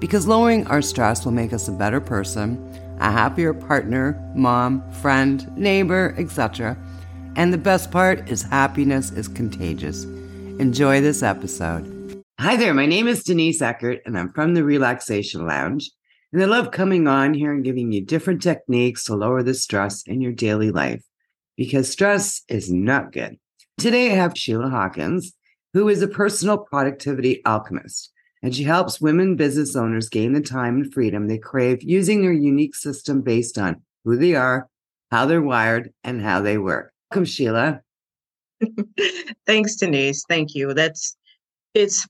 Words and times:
because 0.00 0.26
lowering 0.26 0.66
our 0.66 0.80
stress 0.80 1.24
will 1.24 1.32
make 1.32 1.52
us 1.52 1.68
a 1.68 1.72
better 1.72 2.00
person, 2.00 2.58
a 3.00 3.12
happier 3.12 3.52
partner, 3.52 4.18
mom, 4.34 4.90
friend, 4.92 5.54
neighbor, 5.56 6.14
etc. 6.18 6.76
And 7.36 7.52
the 7.52 7.58
best 7.58 7.90
part 7.90 8.28
is 8.28 8.42
happiness 8.42 9.10
is 9.10 9.28
contagious. 9.28 10.04
Enjoy 10.58 11.00
this 11.00 11.22
episode. 11.22 12.24
Hi 12.40 12.56
there, 12.56 12.72
my 12.72 12.86
name 12.86 13.06
is 13.06 13.22
Denise 13.22 13.60
Eckert, 13.60 14.00
and 14.06 14.18
I'm 14.18 14.32
from 14.32 14.54
the 14.54 14.64
Relaxation 14.64 15.46
Lounge. 15.46 15.90
And 16.32 16.42
I 16.42 16.46
love 16.46 16.70
coming 16.70 17.06
on 17.06 17.34
here 17.34 17.52
and 17.52 17.64
giving 17.64 17.92
you 17.92 18.02
different 18.02 18.40
techniques 18.40 19.04
to 19.04 19.14
lower 19.14 19.42
the 19.42 19.52
stress 19.52 20.02
in 20.06 20.22
your 20.22 20.32
daily 20.32 20.70
life 20.70 21.02
because 21.56 21.90
stress 21.90 22.42
is 22.48 22.72
not 22.72 23.12
good. 23.12 23.38
Today 23.76 24.12
I 24.12 24.14
have 24.14 24.38
Sheila 24.38 24.70
Hawkins, 24.70 25.34
who 25.74 25.88
is 25.88 26.00
a 26.00 26.08
personal 26.08 26.56
productivity 26.56 27.44
alchemist 27.44 28.12
and 28.42 28.54
she 28.54 28.64
helps 28.64 29.00
women 29.00 29.36
business 29.36 29.76
owners 29.76 30.08
gain 30.08 30.32
the 30.32 30.40
time 30.40 30.76
and 30.76 30.92
freedom 30.92 31.28
they 31.28 31.38
crave 31.38 31.82
using 31.82 32.22
their 32.22 32.32
unique 32.32 32.74
system 32.74 33.20
based 33.20 33.58
on 33.58 33.82
who 34.04 34.16
they 34.16 34.34
are, 34.34 34.68
how 35.10 35.26
they're 35.26 35.42
wired, 35.42 35.92
and 36.04 36.22
how 36.22 36.40
they 36.40 36.58
work. 36.58 36.92
Welcome, 37.10 37.26
Sheila. 37.26 37.82
Thanks, 39.46 39.76
Denise. 39.76 40.24
Thank 40.28 40.54
you. 40.54 40.74
That's 40.74 41.16
it's 41.74 42.06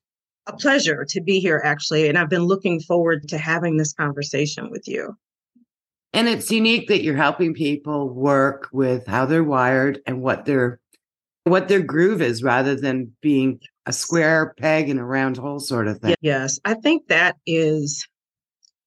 a 0.46 0.56
pleasure 0.56 1.04
to 1.08 1.20
be 1.20 1.40
here, 1.40 1.60
actually. 1.64 2.08
And 2.08 2.16
I've 2.16 2.30
been 2.30 2.44
looking 2.44 2.80
forward 2.80 3.28
to 3.28 3.38
having 3.38 3.76
this 3.76 3.92
conversation 3.92 4.70
with 4.70 4.86
you. 4.86 5.16
And 6.12 6.28
it's 6.28 6.50
unique 6.50 6.88
that 6.88 7.02
you're 7.02 7.16
helping 7.16 7.54
people 7.54 8.08
work 8.08 8.68
with 8.72 9.06
how 9.06 9.26
they're 9.26 9.44
wired 9.44 10.00
and 10.06 10.22
what 10.22 10.44
their 10.44 10.80
what 11.44 11.68
their 11.68 11.82
groove 11.82 12.20
is 12.22 12.42
rather 12.42 12.74
than 12.74 13.12
being 13.20 13.60
a 13.86 13.92
square 13.92 14.54
peg 14.58 14.88
in 14.88 14.98
a 14.98 15.04
round 15.04 15.36
hole 15.36 15.60
sort 15.60 15.88
of 15.88 15.98
thing. 15.98 16.14
Yes, 16.20 16.58
I 16.64 16.74
think 16.74 17.08
that 17.08 17.36
is 17.46 18.06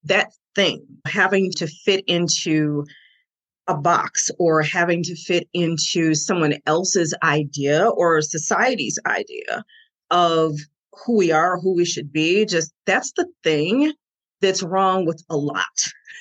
that 0.03 0.31
thing 0.55 0.85
having 1.05 1.51
to 1.51 1.67
fit 1.67 2.03
into 2.07 2.85
a 3.67 3.75
box 3.75 4.29
or 4.39 4.61
having 4.61 5.03
to 5.03 5.15
fit 5.15 5.47
into 5.53 6.13
someone 6.13 6.55
else's 6.65 7.13
idea 7.23 7.87
or 7.89 8.21
society's 8.21 8.99
idea 9.05 9.63
of 10.11 10.53
who 11.05 11.17
we 11.17 11.31
are, 11.31 11.59
who 11.59 11.73
we 11.73 11.85
should 11.85 12.11
be. 12.11 12.45
Just 12.45 12.73
that's 12.85 13.13
the 13.13 13.27
thing 13.43 13.93
that's 14.41 14.61
wrong 14.61 15.05
with 15.05 15.23
a 15.29 15.37
lot, 15.37 15.63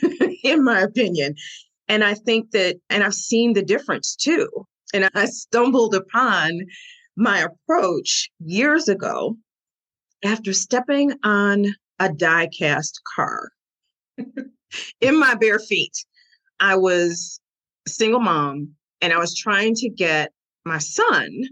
in 0.44 0.64
my 0.64 0.80
opinion. 0.80 1.34
And 1.88 2.05
I 2.05 2.14
think 2.14 2.53
that, 2.53 2.77
and 2.88 3.03
I've 3.03 3.14
seen 3.14 3.53
the 3.53 3.62
difference 3.62 4.14
too. 4.14 4.48
And 4.93 5.09
I 5.15 5.27
stumbled 5.27 5.95
upon 5.95 6.67
my 7.17 7.41
approach 7.41 8.31
years 8.41 8.89
ago 8.89 9.37
after 10.25 10.53
stepping 10.53 11.12
on 11.23 11.75
a 11.99 12.12
die 12.12 12.49
cast 12.57 13.01
car 13.15 13.51
in 15.01 15.19
my 15.19 15.34
bare 15.34 15.59
feet. 15.59 15.97
I 16.61 16.77
was 16.77 17.41
a 17.87 17.91
single 17.91 18.21
mom 18.21 18.73
and 19.01 19.12
I 19.12 19.19
was 19.19 19.37
trying 19.37 19.75
to 19.77 19.89
get 19.89 20.33
my 20.65 20.79
son 20.79 21.43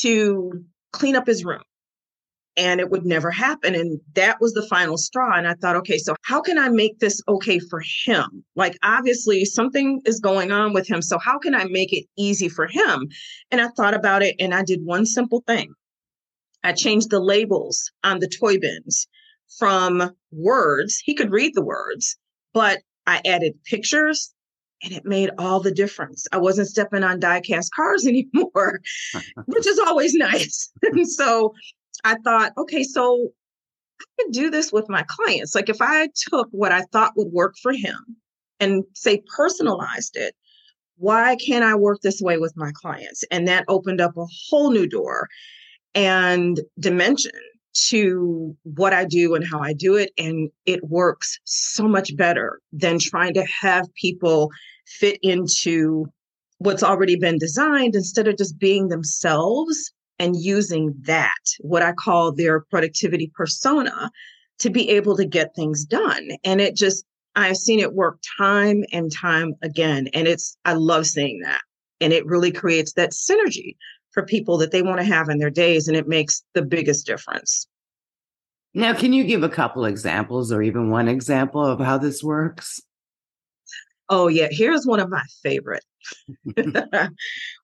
to 0.00 0.64
clean 0.92 1.16
up 1.16 1.26
his 1.26 1.44
room 1.44 1.62
and 2.56 2.80
it 2.80 2.90
would 2.90 3.04
never 3.04 3.30
happen. 3.30 3.74
And 3.74 4.00
that 4.14 4.40
was 4.40 4.54
the 4.54 4.66
final 4.68 4.96
straw. 4.96 5.36
And 5.36 5.46
I 5.46 5.54
thought, 5.54 5.76
okay, 5.76 5.98
so 5.98 6.14
how 6.22 6.40
can 6.40 6.58
I 6.58 6.68
make 6.68 6.98
this 6.98 7.20
okay 7.28 7.58
for 7.58 7.82
him? 8.04 8.44
Like, 8.54 8.76
obviously, 8.82 9.44
something 9.44 10.00
is 10.04 10.20
going 10.20 10.52
on 10.52 10.72
with 10.72 10.88
him. 10.88 11.02
So, 11.02 11.18
how 11.18 11.38
can 11.38 11.54
I 11.54 11.64
make 11.64 11.92
it 11.92 12.06
easy 12.16 12.48
for 12.48 12.66
him? 12.66 13.08
And 13.50 13.60
I 13.60 13.68
thought 13.68 13.94
about 13.94 14.22
it 14.22 14.36
and 14.40 14.54
I 14.54 14.62
did 14.62 14.84
one 14.84 15.06
simple 15.06 15.42
thing 15.46 15.74
I 16.64 16.72
changed 16.72 17.10
the 17.10 17.20
labels 17.20 17.92
on 18.02 18.18
the 18.18 18.28
toy 18.28 18.58
bins 18.58 19.06
from 19.58 20.10
words, 20.32 21.00
he 21.04 21.14
could 21.14 21.30
read 21.30 21.54
the 21.54 21.64
words, 21.64 22.16
but 22.52 22.80
I 23.06 23.20
added 23.24 23.54
pictures 23.64 24.34
and 24.82 24.92
it 24.92 25.04
made 25.04 25.30
all 25.38 25.60
the 25.60 25.70
difference. 25.70 26.26
I 26.32 26.38
wasn't 26.38 26.68
stepping 26.68 27.04
on 27.04 27.20
die 27.20 27.40
cast 27.40 27.72
cars 27.72 28.06
anymore, 28.06 28.80
which 29.46 29.66
is 29.66 29.78
always 29.78 30.14
nice. 30.14 30.70
and 30.82 31.08
so 31.08 31.54
I 32.04 32.16
thought, 32.24 32.52
okay, 32.58 32.82
so 32.82 33.30
I 34.00 34.22
could 34.22 34.32
do 34.32 34.50
this 34.50 34.72
with 34.72 34.88
my 34.88 35.04
clients. 35.08 35.54
Like 35.54 35.68
if 35.68 35.78
I 35.80 36.08
took 36.30 36.48
what 36.50 36.72
I 36.72 36.82
thought 36.92 37.16
would 37.16 37.32
work 37.32 37.54
for 37.62 37.72
him 37.72 38.16
and 38.60 38.84
say 38.94 39.22
personalized 39.34 40.16
it, 40.16 40.34
why 40.98 41.36
can't 41.36 41.64
I 41.64 41.74
work 41.74 42.00
this 42.02 42.20
way 42.20 42.38
with 42.38 42.54
my 42.56 42.70
clients? 42.74 43.24
And 43.30 43.46
that 43.48 43.64
opened 43.68 44.00
up 44.00 44.16
a 44.16 44.26
whole 44.48 44.70
new 44.70 44.86
door 44.88 45.28
and 45.94 46.60
dimension 46.78 47.32
to 47.88 48.56
what 48.62 48.94
I 48.94 49.04
do 49.04 49.34
and 49.34 49.46
how 49.46 49.60
I 49.60 49.74
do 49.74 49.96
it. 49.96 50.10
And 50.16 50.50
it 50.64 50.82
works 50.84 51.38
so 51.44 51.86
much 51.86 52.16
better 52.16 52.60
than 52.72 52.98
trying 52.98 53.34
to 53.34 53.44
have 53.44 53.92
people 53.94 54.50
fit 54.86 55.18
into 55.22 56.06
what's 56.58 56.82
already 56.82 57.16
been 57.16 57.38
designed 57.38 57.94
instead 57.94 58.28
of 58.28 58.38
just 58.38 58.58
being 58.58 58.88
themselves 58.88 59.92
and 60.18 60.36
using 60.36 60.94
that, 61.02 61.30
what 61.60 61.82
I 61.82 61.92
call 61.92 62.32
their 62.32 62.60
productivity 62.60 63.30
persona, 63.34 64.10
to 64.58 64.70
be 64.70 64.88
able 64.90 65.16
to 65.16 65.24
get 65.24 65.54
things 65.54 65.84
done. 65.84 66.30
And 66.44 66.60
it 66.60 66.74
just, 66.74 67.04
I've 67.34 67.56
seen 67.56 67.80
it 67.80 67.92
work 67.92 68.18
time 68.38 68.84
and 68.92 69.12
time 69.12 69.54
again. 69.62 70.08
And 70.14 70.26
it's, 70.26 70.56
I 70.64 70.72
love 70.72 71.06
seeing 71.06 71.40
that. 71.40 71.60
And 72.00 72.12
it 72.12 72.26
really 72.26 72.52
creates 72.52 72.94
that 72.94 73.12
synergy 73.12 73.76
for 74.12 74.24
people 74.24 74.56
that 74.58 74.70
they 74.70 74.82
want 74.82 74.98
to 74.98 75.04
have 75.04 75.28
in 75.28 75.38
their 75.38 75.50
days. 75.50 75.88
And 75.88 75.96
it 75.96 76.08
makes 76.08 76.42
the 76.54 76.62
biggest 76.62 77.06
difference. 77.06 77.66
Now, 78.72 78.94
can 78.94 79.12
you 79.12 79.24
give 79.24 79.42
a 79.42 79.48
couple 79.48 79.84
examples 79.84 80.52
or 80.52 80.62
even 80.62 80.90
one 80.90 81.08
example 81.08 81.64
of 81.64 81.80
how 81.80 81.98
this 81.98 82.22
works? 82.22 82.80
Oh, 84.08 84.28
yeah. 84.28 84.48
Here's 84.50 84.86
one 84.86 85.00
of 85.00 85.10
my 85.10 85.24
favorite. 85.42 85.84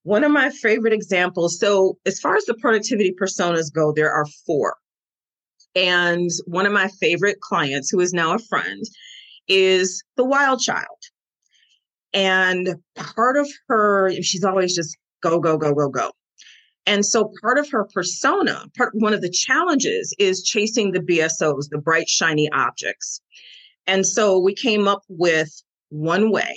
one 0.03 0.25
of 0.25 0.33
my 0.33 0.51
favorite 0.51 0.93
examples. 0.93 1.59
So, 1.59 1.99
as 2.07 2.19
far 2.21 2.37
as 2.37 2.45
the 2.45 2.55
productivity 2.55 3.13
personas 3.13 3.73
go, 3.73 3.93
there 3.93 4.13
are 4.13 4.27
four. 4.47 4.77
And 5.75 6.31
one 6.47 6.67
of 6.67 6.73
my 6.73 6.89
favorite 7.01 7.41
clients, 7.41 7.91
who 7.91 8.01
is 8.01 8.13
now 8.13 8.35
a 8.35 8.39
friend, 8.39 8.83
is 9.49 10.03
the 10.17 10.25
wild 10.25 10.61
child. 10.61 10.87
And 12.13 12.77
part 12.95 13.39
of 13.39 13.49
her, 13.69 14.13
she's 14.23 14.45
always 14.45 14.75
just 14.75 14.97
go, 15.23 15.41
go, 15.41 15.57
go, 15.57 15.73
go, 15.73 15.89
go. 15.89 16.11
And 16.85 17.07
so 17.07 17.33
part 17.41 17.59
of 17.59 17.71
her 17.71 17.87
persona, 17.95 18.67
part 18.77 18.93
one 18.95 19.15
of 19.15 19.23
the 19.23 19.31
challenges 19.31 20.15
is 20.19 20.43
chasing 20.43 20.93
the 20.93 21.01
BSOs, 21.01 21.69
the 21.71 21.79
bright, 21.79 22.09
shiny 22.09 22.51
objects. 22.51 23.21
And 23.87 24.07
so 24.07 24.39
we 24.39 24.55
came 24.55 24.89
up 24.89 25.03
with 25.09 25.51
one 25.93 26.31
way, 26.31 26.57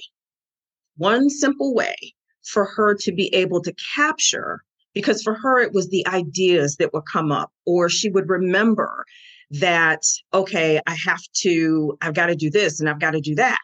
one 0.95 1.29
simple 1.29 1.75
way 1.75 1.95
for 2.43 2.65
her 2.65 2.95
to 2.95 3.11
be 3.11 3.33
able 3.35 3.61
to 3.61 3.75
capture, 3.95 4.61
because 4.93 5.21
for 5.21 5.33
her, 5.35 5.59
it 5.59 5.73
was 5.73 5.89
the 5.89 6.07
ideas 6.07 6.77
that 6.77 6.93
would 6.93 7.03
come 7.11 7.31
up, 7.31 7.51
or 7.65 7.89
she 7.89 8.09
would 8.09 8.29
remember 8.29 9.05
that, 9.51 10.01
okay, 10.33 10.79
I 10.87 10.95
have 11.05 11.21
to, 11.41 11.97
I've 12.01 12.13
got 12.13 12.27
to 12.27 12.35
do 12.35 12.49
this 12.49 12.79
and 12.79 12.89
I've 12.89 12.99
got 12.99 13.11
to 13.11 13.21
do 13.21 13.35
that. 13.35 13.59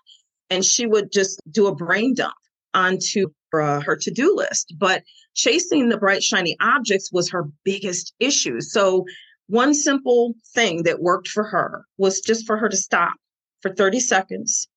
And 0.50 0.66
she 0.66 0.85
would 0.85 1.12
just 1.12 1.40
do 1.50 1.68
a 1.68 1.76
brain 1.76 2.14
dump 2.16 2.35
onto 2.74 3.28
uh, 3.53 3.79
her 3.79 3.96
to 3.96 4.12
do 4.12 4.35
list. 4.35 4.74
But 4.78 5.03
chasing 5.35 5.88
the 5.88 5.97
bright, 5.97 6.22
shiny 6.22 6.58
objects 6.59 7.12
was 7.12 7.29
her 7.29 7.47
biggest 7.64 8.14
issue. 8.20 8.59
So, 8.59 9.06
one 9.47 9.74
simple 9.74 10.34
thing 10.53 10.84
that 10.84 11.02
worked 11.02 11.28
for 11.28 11.44
her 11.44 11.85
was 11.97 12.22
just 12.22 12.46
for 12.46 12.58
her 12.58 12.70
to 12.70 12.78
stop 12.78 13.14
for 13.62 13.74
30 13.74 14.00
seconds 14.00 14.70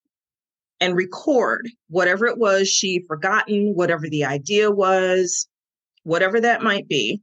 and 0.80 0.96
record 0.96 1.68
whatever 1.88 2.26
it 2.26 2.38
was 2.38 2.68
she 2.68 3.04
forgotten, 3.08 3.72
whatever 3.74 4.08
the 4.08 4.24
idea 4.24 4.70
was, 4.70 5.48
whatever 6.02 6.40
that 6.40 6.62
might 6.62 6.88
be, 6.88 7.20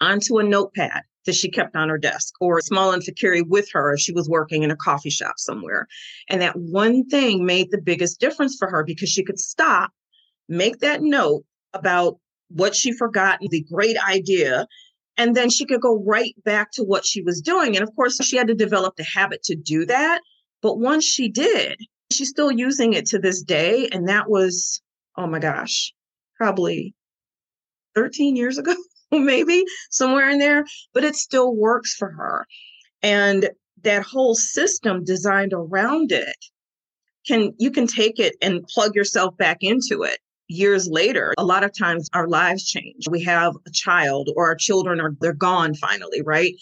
onto 0.00 0.38
a 0.38 0.42
notepad 0.42 1.02
that 1.26 1.34
she 1.34 1.50
kept 1.50 1.76
on 1.76 1.88
her 1.88 1.98
desk 1.98 2.34
or 2.40 2.60
small 2.60 2.92
and 2.92 3.02
to 3.02 3.12
carry 3.12 3.42
with 3.42 3.68
her 3.72 3.94
if 3.94 4.00
she 4.00 4.12
was 4.12 4.28
working 4.28 4.62
in 4.62 4.70
a 4.70 4.76
coffee 4.76 5.10
shop 5.10 5.34
somewhere. 5.38 5.86
And 6.28 6.40
that 6.40 6.56
one 6.56 7.06
thing 7.06 7.44
made 7.44 7.70
the 7.70 7.80
biggest 7.80 8.20
difference 8.20 8.56
for 8.58 8.68
her 8.70 8.84
because 8.84 9.08
she 9.08 9.24
could 9.24 9.38
stop, 9.38 9.90
make 10.48 10.78
that 10.80 11.02
note 11.02 11.44
about 11.74 12.18
what 12.48 12.76
she 12.76 12.92
forgotten, 12.92 13.48
the 13.50 13.64
great 13.72 13.96
idea, 14.08 14.66
and 15.16 15.34
then 15.34 15.50
she 15.50 15.64
could 15.64 15.80
go 15.80 16.02
right 16.04 16.34
back 16.44 16.70
to 16.72 16.84
what 16.84 17.04
she 17.04 17.22
was 17.22 17.40
doing. 17.40 17.76
And 17.76 17.82
of 17.82 17.94
course, 17.96 18.18
she 18.24 18.36
had 18.36 18.48
to 18.48 18.54
develop 18.54 18.96
the 18.96 19.04
habit 19.04 19.42
to 19.44 19.56
do 19.56 19.84
that 19.86 20.20
But 20.62 20.78
once 20.78 21.04
she 21.04 21.28
did, 21.28 21.80
she's 22.12 22.28
still 22.30 22.50
using 22.50 22.92
it 22.92 23.06
to 23.06 23.18
this 23.18 23.42
day. 23.42 23.88
And 23.92 24.08
that 24.08 24.28
was, 24.28 24.80
oh 25.16 25.26
my 25.26 25.38
gosh, 25.38 25.92
probably 26.36 26.94
13 27.94 28.36
years 28.36 28.58
ago, 28.58 28.74
maybe 29.10 29.64
somewhere 29.90 30.30
in 30.30 30.38
there, 30.38 30.64
but 30.92 31.04
it 31.04 31.16
still 31.16 31.54
works 31.54 31.94
for 31.94 32.10
her. 32.10 32.46
And 33.02 33.50
that 33.82 34.02
whole 34.02 34.34
system 34.34 35.04
designed 35.04 35.52
around 35.52 36.12
it 36.12 36.36
can 37.26 37.52
you 37.58 37.70
can 37.70 37.86
take 37.86 38.18
it 38.18 38.34
and 38.40 38.66
plug 38.66 38.94
yourself 38.94 39.36
back 39.36 39.58
into 39.60 40.02
it 40.02 40.18
years 40.48 40.88
later 40.88 41.34
a 41.38 41.44
lot 41.44 41.64
of 41.64 41.76
times 41.76 42.08
our 42.12 42.28
lives 42.28 42.64
change 42.64 43.08
we 43.10 43.22
have 43.22 43.54
a 43.66 43.70
child 43.70 44.30
or 44.36 44.46
our 44.46 44.54
children 44.54 45.00
are 45.00 45.12
they're 45.20 45.32
gone 45.32 45.74
finally 45.74 46.22
right 46.22 46.54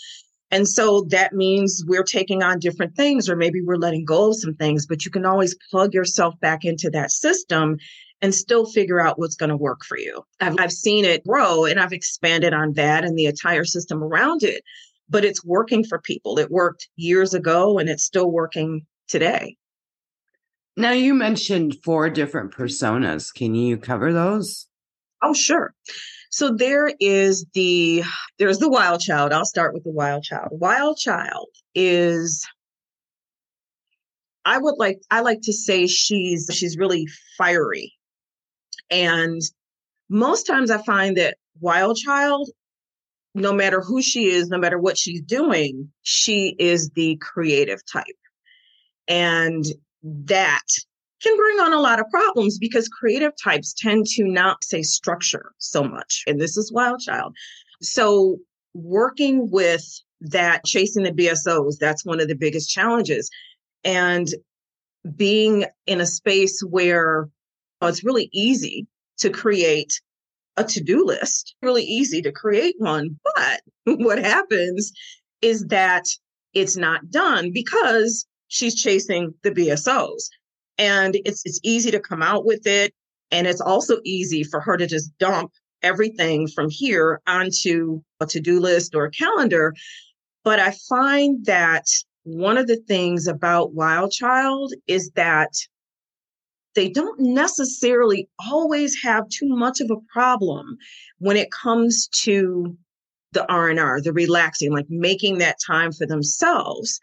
and 0.54 0.68
so 0.68 1.02
that 1.08 1.32
means 1.32 1.82
we're 1.86 2.04
taking 2.04 2.42
on 2.42 2.60
different 2.60 2.94
things 2.94 3.28
or 3.28 3.34
maybe 3.34 3.60
we're 3.60 3.76
letting 3.76 4.04
go 4.04 4.30
of 4.30 4.36
some 4.36 4.54
things 4.54 4.86
but 4.86 5.04
you 5.04 5.10
can 5.10 5.26
always 5.26 5.56
plug 5.70 5.92
yourself 5.92 6.38
back 6.40 6.64
into 6.64 6.88
that 6.90 7.10
system 7.10 7.76
and 8.22 8.34
still 8.34 8.64
figure 8.64 9.00
out 9.00 9.18
what's 9.18 9.34
going 9.34 9.50
to 9.50 9.56
work 9.56 9.84
for 9.84 9.98
you 9.98 10.24
I've, 10.40 10.56
I've 10.58 10.72
seen 10.72 11.04
it 11.04 11.26
grow 11.26 11.64
and 11.64 11.80
i've 11.80 11.92
expanded 11.92 12.54
on 12.54 12.72
that 12.74 13.04
and 13.04 13.18
the 13.18 13.26
entire 13.26 13.64
system 13.64 14.02
around 14.02 14.42
it 14.42 14.62
but 15.08 15.24
it's 15.24 15.44
working 15.44 15.84
for 15.84 15.98
people 15.98 16.38
it 16.38 16.50
worked 16.50 16.88
years 16.96 17.34
ago 17.34 17.78
and 17.78 17.88
it's 17.88 18.04
still 18.04 18.30
working 18.30 18.86
today 19.08 19.56
now, 20.76 20.90
you 20.90 21.14
mentioned 21.14 21.76
four 21.84 22.10
different 22.10 22.52
personas. 22.52 23.32
Can 23.32 23.54
you 23.54 23.76
cover 23.76 24.12
those? 24.12 24.66
Oh, 25.22 25.32
sure. 25.32 25.72
So 26.34 26.52
there 26.52 26.90
is 26.98 27.46
the 27.54 28.02
there's 28.40 28.58
the 28.58 28.68
wild 28.68 29.00
child. 29.00 29.32
I'll 29.32 29.44
start 29.44 29.72
with 29.72 29.84
the 29.84 29.92
wild 29.92 30.24
child. 30.24 30.48
Wild 30.50 30.98
child 30.98 31.46
is 31.76 32.44
I 34.44 34.58
would 34.58 34.74
like 34.76 34.98
I 35.12 35.20
like 35.20 35.42
to 35.42 35.52
say 35.52 35.86
she's 35.86 36.50
she's 36.52 36.76
really 36.76 37.06
fiery. 37.38 37.92
And 38.90 39.40
most 40.08 40.44
times 40.44 40.72
I 40.72 40.82
find 40.82 41.16
that 41.18 41.36
wild 41.60 41.98
child 41.98 42.50
no 43.36 43.52
matter 43.52 43.80
who 43.80 44.02
she 44.02 44.24
is, 44.26 44.48
no 44.48 44.58
matter 44.58 44.80
what 44.80 44.98
she's 44.98 45.22
doing, 45.22 45.88
she 46.02 46.56
is 46.58 46.90
the 46.96 47.14
creative 47.18 47.86
type. 47.86 48.04
And 49.06 49.64
that 50.02 50.66
can 51.24 51.36
bring 51.36 51.58
on 51.60 51.72
a 51.72 51.80
lot 51.80 51.98
of 51.98 52.08
problems 52.10 52.58
because 52.58 52.88
creative 52.88 53.32
types 53.42 53.74
tend 53.76 54.06
to 54.06 54.24
not 54.24 54.62
say 54.62 54.82
structure 54.82 55.52
so 55.58 55.82
much. 55.82 56.22
And 56.26 56.40
this 56.40 56.56
is 56.56 56.72
wild 56.72 57.00
child. 57.00 57.34
So 57.80 58.38
working 58.74 59.50
with 59.50 59.84
that, 60.20 60.64
chasing 60.64 61.02
the 61.02 61.12
BSOs, 61.12 61.78
that's 61.78 62.04
one 62.04 62.20
of 62.20 62.28
the 62.28 62.36
biggest 62.36 62.70
challenges. 62.70 63.30
And 63.84 64.28
being 65.16 65.64
in 65.86 66.00
a 66.00 66.06
space 66.06 66.60
where 66.62 67.28
well, 67.80 67.90
it's 67.90 68.04
really 68.04 68.30
easy 68.32 68.86
to 69.18 69.30
create 69.30 70.00
a 70.56 70.64
to-do 70.64 71.04
list, 71.04 71.54
really 71.62 71.82
easy 71.82 72.22
to 72.22 72.32
create 72.32 72.76
one. 72.78 73.18
But 73.34 73.60
what 73.98 74.18
happens 74.18 74.92
is 75.42 75.66
that 75.66 76.04
it's 76.54 76.76
not 76.76 77.10
done 77.10 77.50
because 77.52 78.26
she's 78.48 78.80
chasing 78.80 79.34
the 79.42 79.50
BSOs. 79.50 80.28
And 80.78 81.16
it's 81.24 81.42
it's 81.44 81.60
easy 81.62 81.90
to 81.90 82.00
come 82.00 82.22
out 82.22 82.44
with 82.44 82.66
it. 82.66 82.92
And 83.30 83.46
it's 83.46 83.60
also 83.60 83.98
easy 84.04 84.44
for 84.44 84.60
her 84.60 84.76
to 84.76 84.86
just 84.86 85.16
dump 85.18 85.52
everything 85.82 86.48
from 86.48 86.68
here 86.70 87.20
onto 87.26 88.00
a 88.20 88.26
to-do 88.26 88.60
list 88.60 88.94
or 88.94 89.04
a 89.04 89.10
calendar. 89.10 89.74
But 90.42 90.58
I 90.58 90.72
find 90.88 91.44
that 91.46 91.84
one 92.24 92.56
of 92.56 92.66
the 92.66 92.76
things 92.76 93.26
about 93.26 93.74
Wild 93.74 94.10
Child 94.10 94.72
is 94.86 95.10
that 95.14 95.52
they 96.74 96.88
don't 96.88 97.20
necessarily 97.20 98.28
always 98.50 99.00
have 99.02 99.28
too 99.28 99.48
much 99.48 99.80
of 99.80 99.90
a 99.90 100.00
problem 100.12 100.76
when 101.18 101.36
it 101.36 101.52
comes 101.52 102.08
to 102.08 102.76
the 103.32 103.50
R&R, 103.50 104.00
the 104.00 104.12
relaxing, 104.12 104.72
like 104.72 104.86
making 104.88 105.38
that 105.38 105.58
time 105.64 105.92
for 105.92 106.06
themselves 106.06 107.00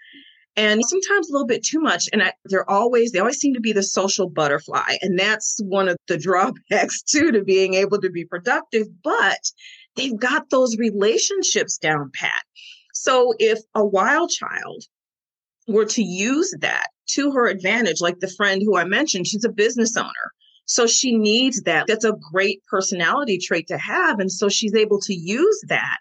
and 0.55 0.81
sometimes 0.85 1.29
a 1.29 1.31
little 1.31 1.47
bit 1.47 1.63
too 1.63 1.79
much. 1.79 2.09
And 2.11 2.23
I, 2.23 2.33
they're 2.45 2.69
always, 2.69 3.11
they 3.11 3.19
always 3.19 3.39
seem 3.39 3.53
to 3.53 3.61
be 3.61 3.73
the 3.73 3.83
social 3.83 4.29
butterfly. 4.29 4.97
And 5.01 5.17
that's 5.17 5.59
one 5.63 5.87
of 5.87 5.97
the 6.07 6.17
drawbacks 6.17 7.01
too 7.01 7.31
to 7.31 7.43
being 7.43 7.73
able 7.75 8.01
to 8.01 8.09
be 8.09 8.25
productive. 8.25 8.87
But 9.03 9.39
they've 9.95 10.17
got 10.17 10.49
those 10.49 10.77
relationships 10.77 11.77
down 11.77 12.11
pat. 12.13 12.43
So 12.93 13.33
if 13.39 13.59
a 13.75 13.85
wild 13.85 14.29
child 14.29 14.83
were 15.67 15.85
to 15.85 16.03
use 16.03 16.53
that 16.59 16.87
to 17.11 17.31
her 17.31 17.47
advantage, 17.47 18.01
like 18.01 18.19
the 18.19 18.27
friend 18.27 18.61
who 18.63 18.77
I 18.77 18.83
mentioned, 18.83 19.27
she's 19.27 19.45
a 19.45 19.49
business 19.49 19.95
owner. 19.95 20.31
So 20.65 20.85
she 20.87 21.15
needs 21.15 21.61
that. 21.63 21.87
That's 21.87 22.05
a 22.05 22.17
great 22.31 22.61
personality 22.69 23.37
trait 23.37 23.67
to 23.67 23.77
have. 23.77 24.19
And 24.19 24.31
so 24.31 24.49
she's 24.49 24.75
able 24.75 24.99
to 25.01 25.13
use 25.13 25.61
that 25.67 25.97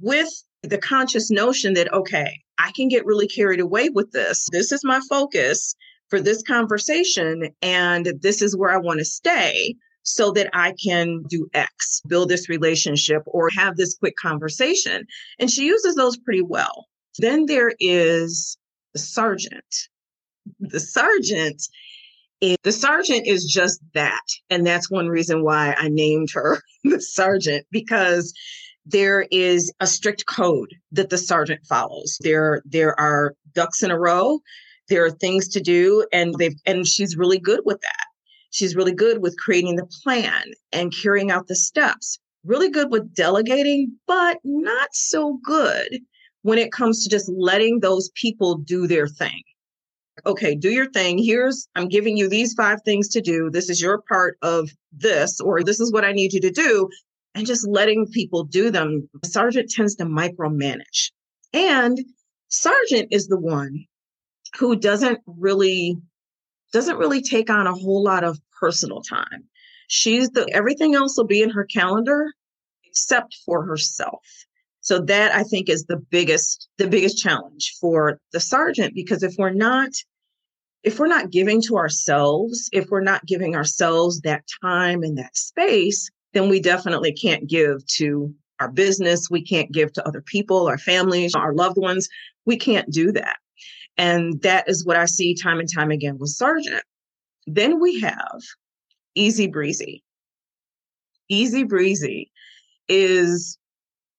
with 0.00 0.28
the 0.62 0.78
conscious 0.78 1.30
notion 1.30 1.74
that, 1.74 1.92
okay, 1.92 2.42
I 2.58 2.72
can 2.72 2.88
get 2.88 3.06
really 3.06 3.28
carried 3.28 3.60
away 3.60 3.88
with 3.88 4.12
this. 4.12 4.46
This 4.52 4.72
is 4.72 4.84
my 4.84 5.00
focus 5.08 5.74
for 6.08 6.20
this 6.20 6.42
conversation, 6.42 7.50
and 7.62 8.12
this 8.20 8.42
is 8.42 8.56
where 8.56 8.70
I 8.70 8.78
want 8.78 9.00
to 9.00 9.04
stay 9.04 9.74
so 10.06 10.30
that 10.30 10.48
I 10.52 10.72
can 10.82 11.24
do 11.28 11.48
X, 11.52 12.00
build 12.06 12.28
this 12.28 12.48
relationship, 12.48 13.22
or 13.26 13.50
have 13.50 13.76
this 13.76 13.96
quick 13.96 14.14
conversation. 14.16 15.04
And 15.40 15.50
she 15.50 15.66
uses 15.66 15.96
those 15.96 16.16
pretty 16.16 16.42
well. 16.42 16.86
Then 17.18 17.46
there 17.46 17.72
is 17.80 18.56
the 18.92 19.00
sergeant. 19.00 19.88
The 20.60 20.78
sergeant 20.78 21.60
is, 22.40 22.56
the 22.62 22.70
sergeant 22.70 23.26
is 23.26 23.44
just 23.46 23.80
that. 23.94 24.22
And 24.48 24.64
that's 24.64 24.90
one 24.90 25.08
reason 25.08 25.42
why 25.42 25.74
I 25.76 25.88
named 25.88 26.28
her 26.34 26.62
the 26.84 27.00
sergeant 27.00 27.66
because 27.72 28.32
there 28.86 29.26
is 29.32 29.72
a 29.80 29.86
strict 29.86 30.26
code 30.26 30.72
that 30.92 31.10
the 31.10 31.18
sergeant 31.18 31.66
follows. 31.66 32.18
There, 32.20 32.62
there 32.64 32.98
are 32.98 33.34
ducks 33.52 33.82
in 33.82 33.90
a 33.90 33.98
row. 33.98 34.38
There 34.88 35.04
are 35.04 35.10
things 35.10 35.48
to 35.48 35.60
do, 35.60 36.06
and 36.12 36.34
they've 36.38 36.54
and 36.64 36.86
she's 36.86 37.16
really 37.16 37.40
good 37.40 37.60
with 37.64 37.80
that. 37.80 38.06
She's 38.50 38.76
really 38.76 38.94
good 38.94 39.20
with 39.20 39.36
creating 39.36 39.76
the 39.76 39.88
plan 40.02 40.52
and 40.72 40.94
carrying 40.94 41.32
out 41.32 41.48
the 41.48 41.56
steps. 41.56 42.20
Really 42.44 42.70
good 42.70 42.92
with 42.92 43.12
delegating, 43.12 43.92
but 44.06 44.38
not 44.44 44.90
so 44.92 45.40
good 45.42 45.98
when 46.42 46.58
it 46.58 46.70
comes 46.70 47.02
to 47.02 47.10
just 47.10 47.28
letting 47.36 47.80
those 47.80 48.10
people 48.14 48.58
do 48.58 48.86
their 48.86 49.08
thing. 49.08 49.42
Okay, 50.24 50.54
do 50.54 50.70
your 50.70 50.88
thing. 50.92 51.18
Here's, 51.18 51.68
I'm 51.74 51.88
giving 51.88 52.16
you 52.16 52.28
these 52.28 52.54
five 52.54 52.80
things 52.84 53.08
to 53.08 53.20
do. 53.20 53.50
This 53.50 53.68
is 53.68 53.82
your 53.82 54.00
part 54.08 54.38
of 54.42 54.70
this, 54.92 55.40
or 55.40 55.64
this 55.64 55.80
is 55.80 55.92
what 55.92 56.04
I 56.04 56.12
need 56.12 56.32
you 56.32 56.40
to 56.40 56.50
do 56.50 56.88
and 57.36 57.46
just 57.46 57.68
letting 57.68 58.06
people 58.06 58.44
do 58.44 58.70
them. 58.70 59.08
Sergeant 59.24 59.70
tends 59.70 59.94
to 59.96 60.06
micromanage. 60.06 61.10
And 61.52 61.98
Sergeant 62.48 63.08
is 63.10 63.28
the 63.28 63.38
one 63.38 63.84
who 64.58 64.74
doesn't 64.74 65.20
really 65.26 65.98
doesn't 66.72 66.96
really 66.96 67.22
take 67.22 67.50
on 67.50 67.66
a 67.66 67.74
whole 67.74 68.02
lot 68.02 68.24
of 68.24 68.40
personal 68.58 69.02
time. 69.02 69.44
She's 69.88 70.30
the 70.30 70.48
everything 70.52 70.94
else 70.94 71.16
will 71.16 71.26
be 71.26 71.42
in 71.42 71.50
her 71.50 71.64
calendar 71.64 72.32
except 72.84 73.36
for 73.44 73.64
herself. 73.66 74.24
So 74.80 75.00
that 75.00 75.34
I 75.34 75.42
think 75.42 75.68
is 75.68 75.84
the 75.84 75.98
biggest 75.98 76.68
the 76.78 76.88
biggest 76.88 77.18
challenge 77.18 77.74
for 77.80 78.18
the 78.32 78.40
sergeant 78.40 78.94
because 78.94 79.22
if 79.22 79.34
we're 79.36 79.50
not 79.50 79.90
if 80.84 80.98
we're 80.98 81.08
not 81.08 81.30
giving 81.30 81.60
to 81.62 81.76
ourselves, 81.76 82.70
if 82.72 82.88
we're 82.88 83.00
not 83.00 83.26
giving 83.26 83.56
ourselves 83.56 84.20
that 84.20 84.44
time 84.62 85.02
and 85.02 85.18
that 85.18 85.36
space, 85.36 86.08
then 86.36 86.50
we 86.50 86.60
definitely 86.60 87.12
can't 87.12 87.48
give 87.48 87.86
to 87.86 88.34
our 88.60 88.68
business. 88.70 89.30
We 89.30 89.42
can't 89.42 89.72
give 89.72 89.90
to 89.94 90.06
other 90.06 90.20
people, 90.20 90.68
our 90.68 90.76
families, 90.76 91.34
our 91.34 91.54
loved 91.54 91.78
ones. 91.78 92.10
We 92.44 92.58
can't 92.58 92.90
do 92.92 93.10
that. 93.12 93.38
And 93.96 94.42
that 94.42 94.68
is 94.68 94.84
what 94.84 94.98
I 94.98 95.06
see 95.06 95.34
time 95.34 95.58
and 95.58 95.68
time 95.72 95.90
again 95.90 96.18
with 96.18 96.28
Sergeant. 96.28 96.82
Then 97.46 97.80
we 97.80 98.00
have 98.00 98.42
Easy 99.14 99.46
Breezy. 99.46 100.02
Easy 101.30 101.62
Breezy 101.64 102.30
is 102.86 103.58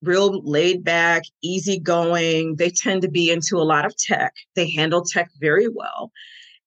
real 0.01 0.41
laid 0.43 0.83
back, 0.83 1.21
easy 1.43 1.77
going. 1.77 2.55
They 2.55 2.71
tend 2.71 3.03
to 3.03 3.11
be 3.11 3.29
into 3.29 3.57
a 3.57 3.63
lot 3.63 3.85
of 3.85 3.95
tech. 3.95 4.33
They 4.55 4.71
handle 4.71 5.03
tech 5.03 5.29
very 5.39 5.67
well. 5.67 6.11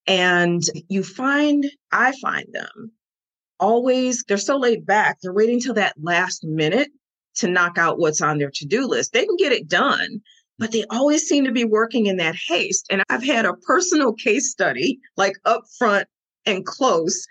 And 0.06 0.62
you 0.88 1.02
find, 1.02 1.66
I 1.90 2.12
find 2.20 2.46
them 2.52 2.92
always, 3.60 4.24
they're 4.26 4.38
so 4.38 4.56
laid 4.56 4.84
back, 4.84 5.18
they're 5.22 5.32
waiting 5.32 5.60
till 5.60 5.74
that 5.74 5.94
last 6.00 6.44
minute 6.44 6.90
to 7.36 7.48
knock 7.48 7.78
out 7.78 7.98
what's 7.98 8.20
on 8.20 8.38
their 8.38 8.50
to 8.50 8.66
do 8.66 8.86
list. 8.86 9.12
They 9.12 9.24
can 9.24 9.36
get 9.36 9.52
it 9.52 9.68
done, 9.68 10.20
but 10.58 10.72
they 10.72 10.84
always 10.90 11.22
seem 11.26 11.44
to 11.44 11.52
be 11.52 11.64
working 11.64 12.06
in 12.06 12.16
that 12.16 12.34
haste. 12.34 12.86
And 12.90 13.02
I've 13.08 13.24
had 13.24 13.44
a 13.44 13.54
personal 13.54 14.12
case 14.12 14.50
study, 14.50 14.98
like 15.16 15.34
up 15.44 15.62
front 15.78 16.08
and 16.46 16.66
close, 16.66 17.26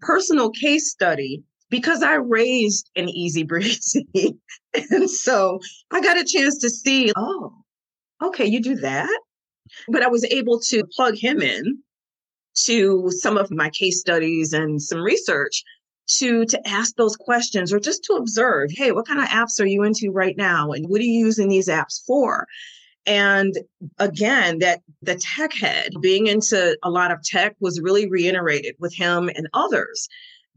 personal 0.00 0.50
case 0.50 0.90
study 0.90 1.42
because 1.70 2.02
I 2.02 2.14
raised 2.14 2.90
an 2.96 3.08
easy 3.08 3.42
breezy. 3.42 4.06
and 4.90 5.10
so 5.10 5.60
I 5.90 6.00
got 6.00 6.20
a 6.20 6.24
chance 6.24 6.58
to 6.58 6.70
see, 6.70 7.12
oh, 7.16 7.52
okay, 8.22 8.46
you 8.46 8.60
do 8.60 8.76
that. 8.76 9.20
But 9.88 10.02
I 10.02 10.08
was 10.08 10.24
able 10.26 10.60
to 10.60 10.84
plug 10.94 11.16
him 11.16 11.40
in 11.40 11.78
to 12.64 13.10
some 13.10 13.36
of 13.36 13.50
my 13.50 13.70
case 13.70 13.98
studies 13.98 14.52
and 14.52 14.80
some 14.80 15.00
research 15.00 15.64
to 16.06 16.44
to 16.46 16.68
ask 16.68 16.96
those 16.96 17.16
questions 17.16 17.72
or 17.72 17.80
just 17.80 18.04
to 18.04 18.14
observe 18.14 18.70
hey 18.70 18.92
what 18.92 19.06
kind 19.06 19.20
of 19.20 19.28
apps 19.28 19.60
are 19.60 19.66
you 19.66 19.82
into 19.82 20.10
right 20.10 20.36
now? 20.36 20.70
And 20.70 20.88
what 20.88 21.00
are 21.00 21.04
you 21.04 21.26
using 21.26 21.48
these 21.48 21.68
apps 21.68 22.04
for? 22.06 22.46
And 23.06 23.54
again 23.98 24.58
that 24.60 24.80
the 25.02 25.16
tech 25.16 25.52
head 25.54 25.92
being 26.00 26.26
into 26.26 26.76
a 26.82 26.90
lot 26.90 27.10
of 27.10 27.22
tech 27.22 27.54
was 27.60 27.80
really 27.80 28.08
reiterated 28.08 28.74
with 28.78 28.94
him 28.94 29.30
and 29.34 29.48
others. 29.54 30.08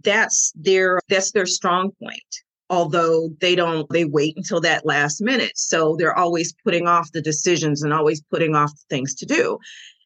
That's 0.03 0.51
their 0.55 0.99
that's 1.09 1.31
their 1.31 1.45
strong 1.45 1.91
point 2.01 2.43
although 2.69 3.29
they 3.39 3.55
don't 3.55 3.89
they 3.89 4.05
wait 4.05 4.35
until 4.35 4.59
that 4.61 4.85
last 4.85 5.21
minute. 5.21 5.53
So 5.55 5.95
they're 5.97 6.17
always 6.17 6.53
putting 6.63 6.87
off 6.87 7.11
the 7.11 7.21
decisions 7.21 7.81
and 7.81 7.93
always 7.93 8.21
putting 8.21 8.55
off 8.55 8.71
things 8.89 9.15
to 9.15 9.25
do. 9.25 9.57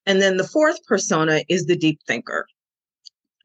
And 0.05 0.21
then 0.21 0.37
the 0.37 0.47
fourth 0.47 0.83
persona 0.85 1.43
is 1.49 1.65
the 1.65 1.75
deep 1.75 1.99
thinker 2.07 2.45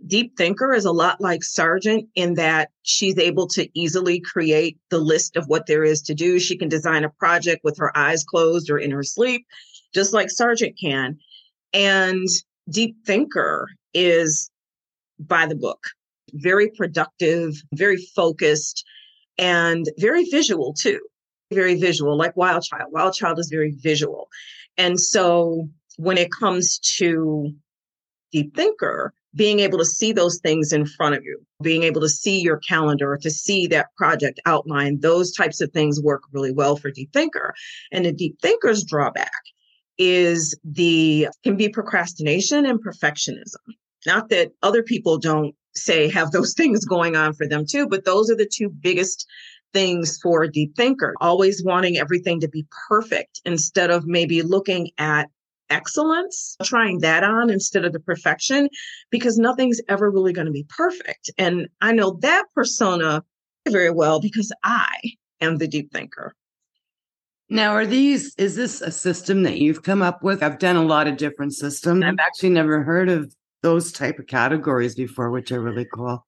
deep 0.07 0.37
thinker 0.37 0.75
is 0.75 0.85
a 0.85 0.93
lot 0.93 1.21
like 1.21 1.43
Sergeant 1.43 2.09
in 2.15 2.35
that 2.35 2.71
she's 2.83 3.19
able 3.19 3.47
to 3.49 3.69
easily 3.79 4.21
create 4.21 4.79
the 4.91 4.99
list 4.99 5.37
of 5.37 5.47
what 5.47 5.67
there 5.67 5.85
is 5.85 6.03
to 6.03 6.15
do. 6.15 6.39
She 6.39 6.57
can 6.57 6.69
design 6.69 7.05
a 7.05 7.11
project 7.11 7.63
with 7.65 7.79
her 7.79 7.97
eyes 7.97 8.25
closed 8.25 8.71
or 8.71 8.79
in 8.79 8.91
her 8.91 9.03
sleep, 9.03 9.47
just 9.95 10.13
like 10.13 10.31
Sergeant 10.31 10.79
can. 10.79 11.19
And 11.73 12.27
deep 12.69 12.97
thinker 13.07 13.69
is 13.95 14.51
by 15.19 15.47
the 15.47 15.55
book, 15.55 15.83
very 16.33 16.71
productive, 16.71 17.55
very 17.73 17.97
focused, 17.97 18.85
and 19.39 19.87
very 19.99 20.25
visual 20.25 20.75
too. 20.75 21.01
Very 21.53 21.77
visual, 21.77 22.17
like 22.17 22.37
Wild 22.37 22.65
Child. 22.65 22.91
Wild 22.93 23.15
Child 23.15 23.39
is 23.39 23.49
very 23.49 23.71
visual. 23.71 24.29
And 24.77 25.01
so 25.01 25.69
when 25.97 26.19
it 26.19 26.33
comes 26.33 26.79
to 26.99 27.55
deep 28.33 28.55
thinker, 28.57 29.15
being 29.37 29.61
able 29.61 29.79
to 29.79 29.85
see 29.85 30.13
those 30.13 30.39
things 30.39 30.73
in 30.73 30.87
front 30.87 31.15
of 31.15 31.23
you, 31.23 31.39
being 31.63 31.83
able 31.83 32.01
to 32.01 32.09
see 32.09 32.41
your 32.41 32.57
calendar, 32.57 33.19
to 33.19 33.31
see 33.31 33.67
that 33.69 33.95
project 33.97 34.41
outline, 34.47 34.99
those 35.01 35.31
types 35.33 35.61
of 35.61 35.71
things 35.73 36.01
work 36.01 36.23
really 36.33 36.53
well 36.53 36.77
for 36.77 36.91
deep 36.91 37.13
thinker. 37.13 37.55
And 37.93 38.07
the 38.07 38.13
deep 38.13 38.41
thinker's 38.41 38.83
drawback 38.83 39.31
is 39.99 40.59
the 40.65 41.29
can 41.45 41.57
be 41.57 41.69
procrastination 41.69 42.67
and 42.67 42.83
perfectionism. 42.83 43.61
Not 44.07 44.31
that 44.31 44.53
other 44.63 44.83
people 44.83 45.19
don't 45.19 45.55
say 45.75 46.09
have 46.11 46.31
those 46.31 46.55
things 46.57 46.85
going 46.85 47.15
on 47.15 47.35
for 47.35 47.47
them 47.47 47.65
too, 47.69 47.87
but 47.87 48.05
those 48.05 48.31
are 48.31 48.37
the 48.37 48.51
two 48.51 48.71
biggest 48.71 49.27
things 49.73 50.19
for 50.23 50.43
a 50.43 50.51
deep 50.51 50.75
thinker. 50.75 51.15
Always 51.21 51.63
wanting 51.63 51.99
everything 51.99 52.41
to 52.41 52.49
be 52.49 52.67
perfect 52.89 53.43
instead 53.45 53.91
of 53.91 54.07
maybe 54.07 54.41
looking 54.41 54.91
at 54.97 55.29
excellence, 55.71 56.57
trying 56.63 57.01
that 57.01 57.25
on 57.25 57.51
instead 57.51 57.85
of 57.85 57.93
the 57.93 58.01
perfection, 58.01 58.69
because 59.11 59.39
nothing's 59.39 59.81
ever 59.89 60.11
really 60.11 60.33
going 60.33 60.47
to 60.47 60.53
be 60.53 60.67
perfect. 60.69 61.31
And 61.39 61.69
I 61.81 61.93
know 61.93 62.19
that 62.21 62.45
persona 62.55 63.25
very 63.69 63.91
well 63.91 64.21
because 64.21 64.53
I 64.63 64.97
am 65.41 65.59
the 65.59 65.69
deep 65.69 65.93
thinker. 65.93 66.35
Now, 67.49 67.71
are 67.71 67.87
these, 67.87 68.35
is 68.37 68.57
this 68.57 68.81
a 68.81 68.91
system 68.91 69.45
that 69.45 69.59
you've 69.59 69.85
come 69.85 70.03
up 70.03 70.23
with? 70.23 70.43
I've 70.43 70.59
done 70.59 70.77
a 70.77 70.85
lot 70.85 71.07
of 71.07 71.17
different 71.17 71.55
systems. 71.55 72.03
I've 72.05 72.19
actually 72.19 72.51
never 72.51 72.83
heard 72.83 73.09
of 73.09 73.33
those 73.63 73.93
type 73.93 74.19
of 74.19 74.27
categories 74.27 74.97
before, 74.97 75.31
which 75.31 75.53
are 75.53 75.61
really 75.61 75.87
cool. 75.95 76.26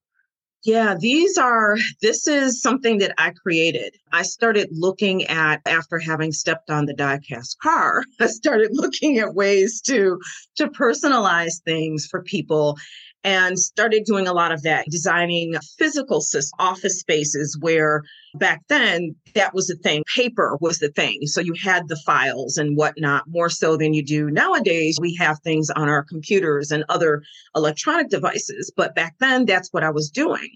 Yeah, 0.65 0.95
these 0.99 1.37
are, 1.37 1.77
this 2.01 2.27
is 2.27 2.61
something 2.61 2.97
that 2.97 3.13
I 3.17 3.31
created. 3.31 3.95
I 4.11 4.23
started 4.23 4.67
looking 4.71 5.23
at, 5.27 5.61
after 5.65 5.99
having 5.99 6.33
stepped 6.33 6.69
on 6.69 6.85
the 6.85 6.93
diecast 6.93 7.57
car, 7.63 8.03
I 8.19 8.27
started 8.27 8.71
looking 8.73 9.19
at 9.19 9.35
ways 9.35 9.79
to, 9.81 10.19
to 10.57 10.67
personalize 10.67 11.61
things 11.63 12.05
for 12.05 12.21
people 12.23 12.77
and 13.23 13.57
started 13.57 14.03
doing 14.05 14.27
a 14.27 14.33
lot 14.33 14.51
of 14.51 14.63
that, 14.63 14.85
designing 14.89 15.55
physical 15.77 16.23
office 16.57 16.99
spaces 16.99 17.57
where 17.59 18.03
back 18.35 18.61
then 18.67 19.15
that 19.35 19.53
was 19.53 19.67
the 19.67 19.75
thing. 19.75 20.03
Paper 20.15 20.57
was 20.61 20.79
the 20.79 20.89
thing. 20.89 21.25
So 21.25 21.41
you 21.41 21.53
had 21.61 21.87
the 21.87 21.99
files 22.05 22.57
and 22.57 22.77
whatnot 22.77 23.23
more 23.27 23.49
so 23.49 23.77
than 23.77 23.93
you 23.93 24.03
do 24.03 24.29
nowadays. 24.29 24.97
We 24.99 25.15
have 25.15 25.39
things 25.39 25.69
on 25.69 25.89
our 25.89 26.03
computers 26.03 26.71
and 26.71 26.83
other 26.89 27.23
electronic 27.55 28.09
devices. 28.09 28.71
But 28.75 28.95
back 28.95 29.15
then, 29.19 29.45
that's 29.45 29.69
what 29.71 29.83
I 29.83 29.89
was 29.89 30.09
doing. 30.09 30.49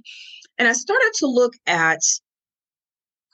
And 0.58 0.68
I 0.68 0.74
started 0.74 1.12
to 1.18 1.28
look 1.28 1.54
at 1.66 2.00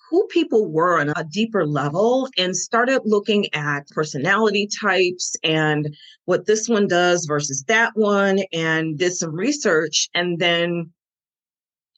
who 0.09 0.25
people 0.27 0.71
were 0.71 0.99
on 0.99 1.13
a 1.15 1.23
deeper 1.23 1.67
level 1.67 2.27
and 2.37 2.55
started 2.55 3.01
looking 3.05 3.45
at 3.53 3.87
personality 3.89 4.67
types 4.81 5.35
and 5.43 5.95
what 6.25 6.47
this 6.47 6.67
one 6.67 6.87
does 6.87 7.25
versus 7.25 7.63
that 7.67 7.91
one 7.95 8.39
and 8.51 8.97
did 8.97 9.13
some 9.13 9.35
research. 9.35 10.09
And 10.15 10.39
then 10.39 10.91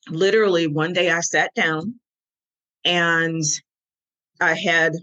literally 0.10 0.68
one 0.68 0.92
day 0.92 1.10
I 1.10 1.22
sat 1.22 1.54
down 1.54 2.01
and 2.86 3.44
I 4.40 4.54
had, 4.56 4.94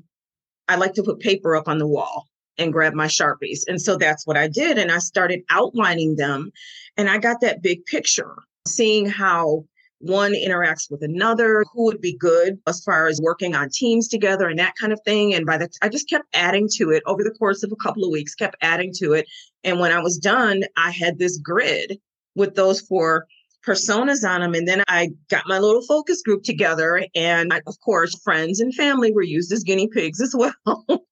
I 0.68 0.76
like 0.76 0.94
to 0.94 1.02
put 1.02 1.20
paper 1.20 1.56
up 1.56 1.68
on 1.68 1.78
the 1.78 1.86
wall 1.86 2.26
and 2.58 2.72
grab 2.72 2.92
my 2.94 3.06
Sharpies. 3.06 3.60
And 3.68 3.80
so 3.80 3.96
that's 3.96 4.26
what 4.26 4.36
I 4.36 4.48
did. 4.48 4.78
And 4.78 4.90
I 4.90 4.98
started 4.98 5.42
outlining 5.50 6.16
them 6.16 6.50
and 6.96 7.08
I 7.08 7.18
got 7.18 7.40
that 7.40 7.62
big 7.62 7.84
picture, 7.86 8.34
seeing 8.66 9.06
how 9.06 9.64
one 10.00 10.32
interacts 10.32 10.90
with 10.90 11.02
another, 11.02 11.64
who 11.72 11.84
would 11.84 12.00
be 12.00 12.16
good 12.16 12.58
as 12.66 12.82
far 12.84 13.08
as 13.08 13.20
working 13.20 13.54
on 13.54 13.68
teams 13.68 14.08
together 14.08 14.48
and 14.48 14.58
that 14.58 14.74
kind 14.80 14.92
of 14.92 15.00
thing. 15.04 15.34
And 15.34 15.46
by 15.46 15.58
the 15.58 15.68
I 15.82 15.88
just 15.88 16.08
kept 16.08 16.26
adding 16.34 16.68
to 16.76 16.90
it 16.90 17.02
over 17.06 17.24
the 17.24 17.32
course 17.32 17.62
of 17.62 17.72
a 17.72 17.76
couple 17.76 18.04
of 18.04 18.10
weeks, 18.10 18.34
kept 18.34 18.56
adding 18.60 18.92
to 18.96 19.14
it. 19.14 19.26
And 19.64 19.80
when 19.80 19.92
I 19.92 20.00
was 20.00 20.18
done, 20.18 20.64
I 20.76 20.90
had 20.90 21.18
this 21.18 21.38
grid 21.38 21.98
with 22.34 22.54
those 22.54 22.80
four 22.80 23.26
personas 23.66 24.28
on 24.28 24.40
them. 24.40 24.54
And 24.54 24.66
then 24.66 24.82
I 24.88 25.10
got 25.28 25.46
my 25.46 25.58
little 25.58 25.82
focus 25.82 26.22
group 26.22 26.42
together. 26.42 27.04
And 27.14 27.52
I, 27.52 27.60
of 27.66 27.78
course, 27.80 28.18
friends 28.22 28.60
and 28.60 28.74
family 28.74 29.12
were 29.12 29.22
used 29.22 29.52
as 29.52 29.64
guinea 29.64 29.88
pigs 29.88 30.20
as 30.22 30.34
well. 30.34 31.04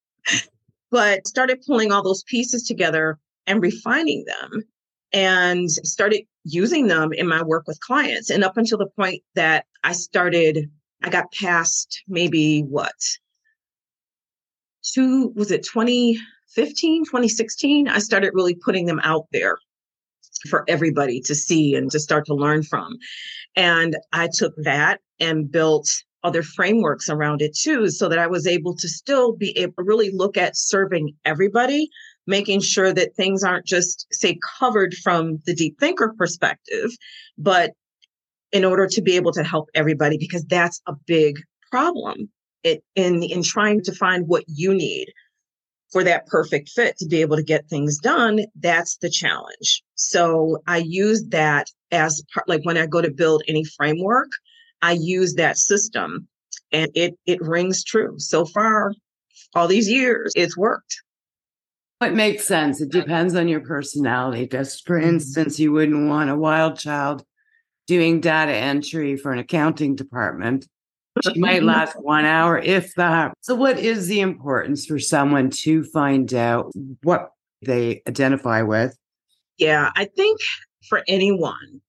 but 0.91 1.27
started 1.27 1.63
pulling 1.65 1.91
all 1.91 2.03
those 2.03 2.23
pieces 2.23 2.63
together 2.63 3.19
and 3.45 3.61
refining 3.61 4.25
them 4.25 4.63
and 5.13 5.69
started 5.71 6.23
using 6.43 6.87
them 6.87 7.13
in 7.13 7.27
my 7.27 7.41
work 7.43 7.65
with 7.67 7.79
clients. 7.79 8.29
And 8.29 8.43
up 8.43 8.57
until 8.57 8.77
the 8.77 8.89
point 8.97 9.23
that 9.35 9.65
I 9.83 9.93
started, 9.93 10.69
I 11.03 11.09
got 11.09 11.31
past 11.31 12.03
maybe 12.07 12.61
what? 12.61 12.95
Two, 14.83 15.33
was 15.35 15.51
it 15.51 15.63
2015, 15.63 17.05
2016? 17.05 17.87
I 17.87 17.99
started 17.99 18.31
really 18.33 18.55
putting 18.55 18.85
them 18.85 19.01
out 19.03 19.27
there 19.31 19.57
for 20.49 20.63
everybody 20.67 21.21
to 21.21 21.35
see 21.35 21.75
and 21.75 21.91
to 21.91 21.99
start 21.99 22.25
to 22.25 22.35
learn 22.35 22.63
from. 22.63 22.97
And 23.55 23.95
I 24.13 24.29
took 24.31 24.53
that 24.63 24.99
and 25.19 25.51
built 25.51 25.89
other 26.23 26.43
frameworks 26.43 27.09
around 27.09 27.41
it 27.41 27.55
too, 27.55 27.89
so 27.89 28.09
that 28.09 28.19
I 28.19 28.27
was 28.27 28.47
able 28.47 28.75
to 28.75 28.87
still 28.87 29.33
be 29.33 29.57
able 29.57 29.73
to 29.77 29.83
really 29.83 30.11
look 30.11 30.35
at 30.37 30.57
serving 30.57 31.13
everybody 31.25 31.89
making 32.27 32.59
sure 32.59 32.93
that 32.93 33.15
things 33.15 33.43
aren't 33.43 33.65
just, 33.65 34.05
say, 34.11 34.37
covered 34.59 34.93
from 34.95 35.41
the 35.45 35.55
deep 35.55 35.79
thinker 35.79 36.13
perspective, 36.17 36.91
but 37.37 37.71
in 38.51 38.65
order 38.65 38.85
to 38.87 39.01
be 39.01 39.15
able 39.15 39.31
to 39.31 39.43
help 39.43 39.69
everybody, 39.73 40.17
because 40.17 40.45
that's 40.45 40.81
a 40.87 40.93
big 41.07 41.39
problem 41.71 42.29
it, 42.63 42.83
in, 42.95 43.23
in 43.23 43.41
trying 43.41 43.81
to 43.81 43.93
find 43.93 44.27
what 44.27 44.43
you 44.47 44.73
need 44.73 45.07
for 45.91 46.03
that 46.03 46.27
perfect 46.27 46.69
fit 46.69 46.97
to 46.97 47.07
be 47.07 47.21
able 47.21 47.37
to 47.37 47.43
get 47.43 47.67
things 47.69 47.97
done. 47.97 48.41
That's 48.55 48.97
the 48.97 49.09
challenge. 49.09 49.83
So 49.97 50.61
I 50.67 50.77
use 50.77 51.25
that 51.29 51.67
as 51.91 52.23
part, 52.33 52.47
like 52.47 52.63
when 52.63 52.77
I 52.77 52.85
go 52.85 53.01
to 53.01 53.11
build 53.11 53.43
any 53.47 53.63
framework, 53.63 54.29
I 54.81 54.93
use 54.93 55.33
that 55.35 55.57
system 55.57 56.27
and 56.71 56.89
it, 56.95 57.17
it 57.25 57.41
rings 57.41 57.83
true. 57.83 58.15
So 58.19 58.45
far, 58.45 58.93
all 59.55 59.67
these 59.67 59.89
years, 59.89 60.31
it's 60.35 60.55
worked. 60.55 61.01
It 61.99 62.13
makes 62.13 62.45
sense. 62.45 62.79
It 62.79 62.91
depends 62.91 63.35
on 63.35 63.47
your 63.47 63.61
personality. 63.61 64.47
Just 64.47 64.85
for 64.85 64.99
mm-hmm. 64.99 65.09
instance, 65.09 65.59
you 65.59 65.71
wouldn't 65.71 66.07
want 66.07 66.29
a 66.29 66.35
wild 66.35 66.77
child 66.77 67.23
doing 67.87 68.21
data 68.21 68.53
entry 68.53 69.17
for 69.17 69.31
an 69.31 69.39
accounting 69.39 69.95
department. 69.95 70.67
She 71.23 71.39
might 71.39 71.63
last 71.63 71.93
one 71.99 72.25
hour, 72.25 72.59
if 72.59 72.93
that. 72.95 73.33
So, 73.41 73.55
what 73.55 73.79
is 73.79 74.07
the 74.07 74.19
importance 74.19 74.85
for 74.85 74.99
someone 74.99 75.49
to 75.49 75.83
find 75.85 76.31
out 76.35 76.71
what 77.01 77.31
they 77.65 78.03
identify 78.07 78.61
with? 78.61 78.95
Yeah, 79.57 79.91
I 79.95 80.05
think 80.05 80.39
for 80.87 81.03
anyone, 81.07 81.81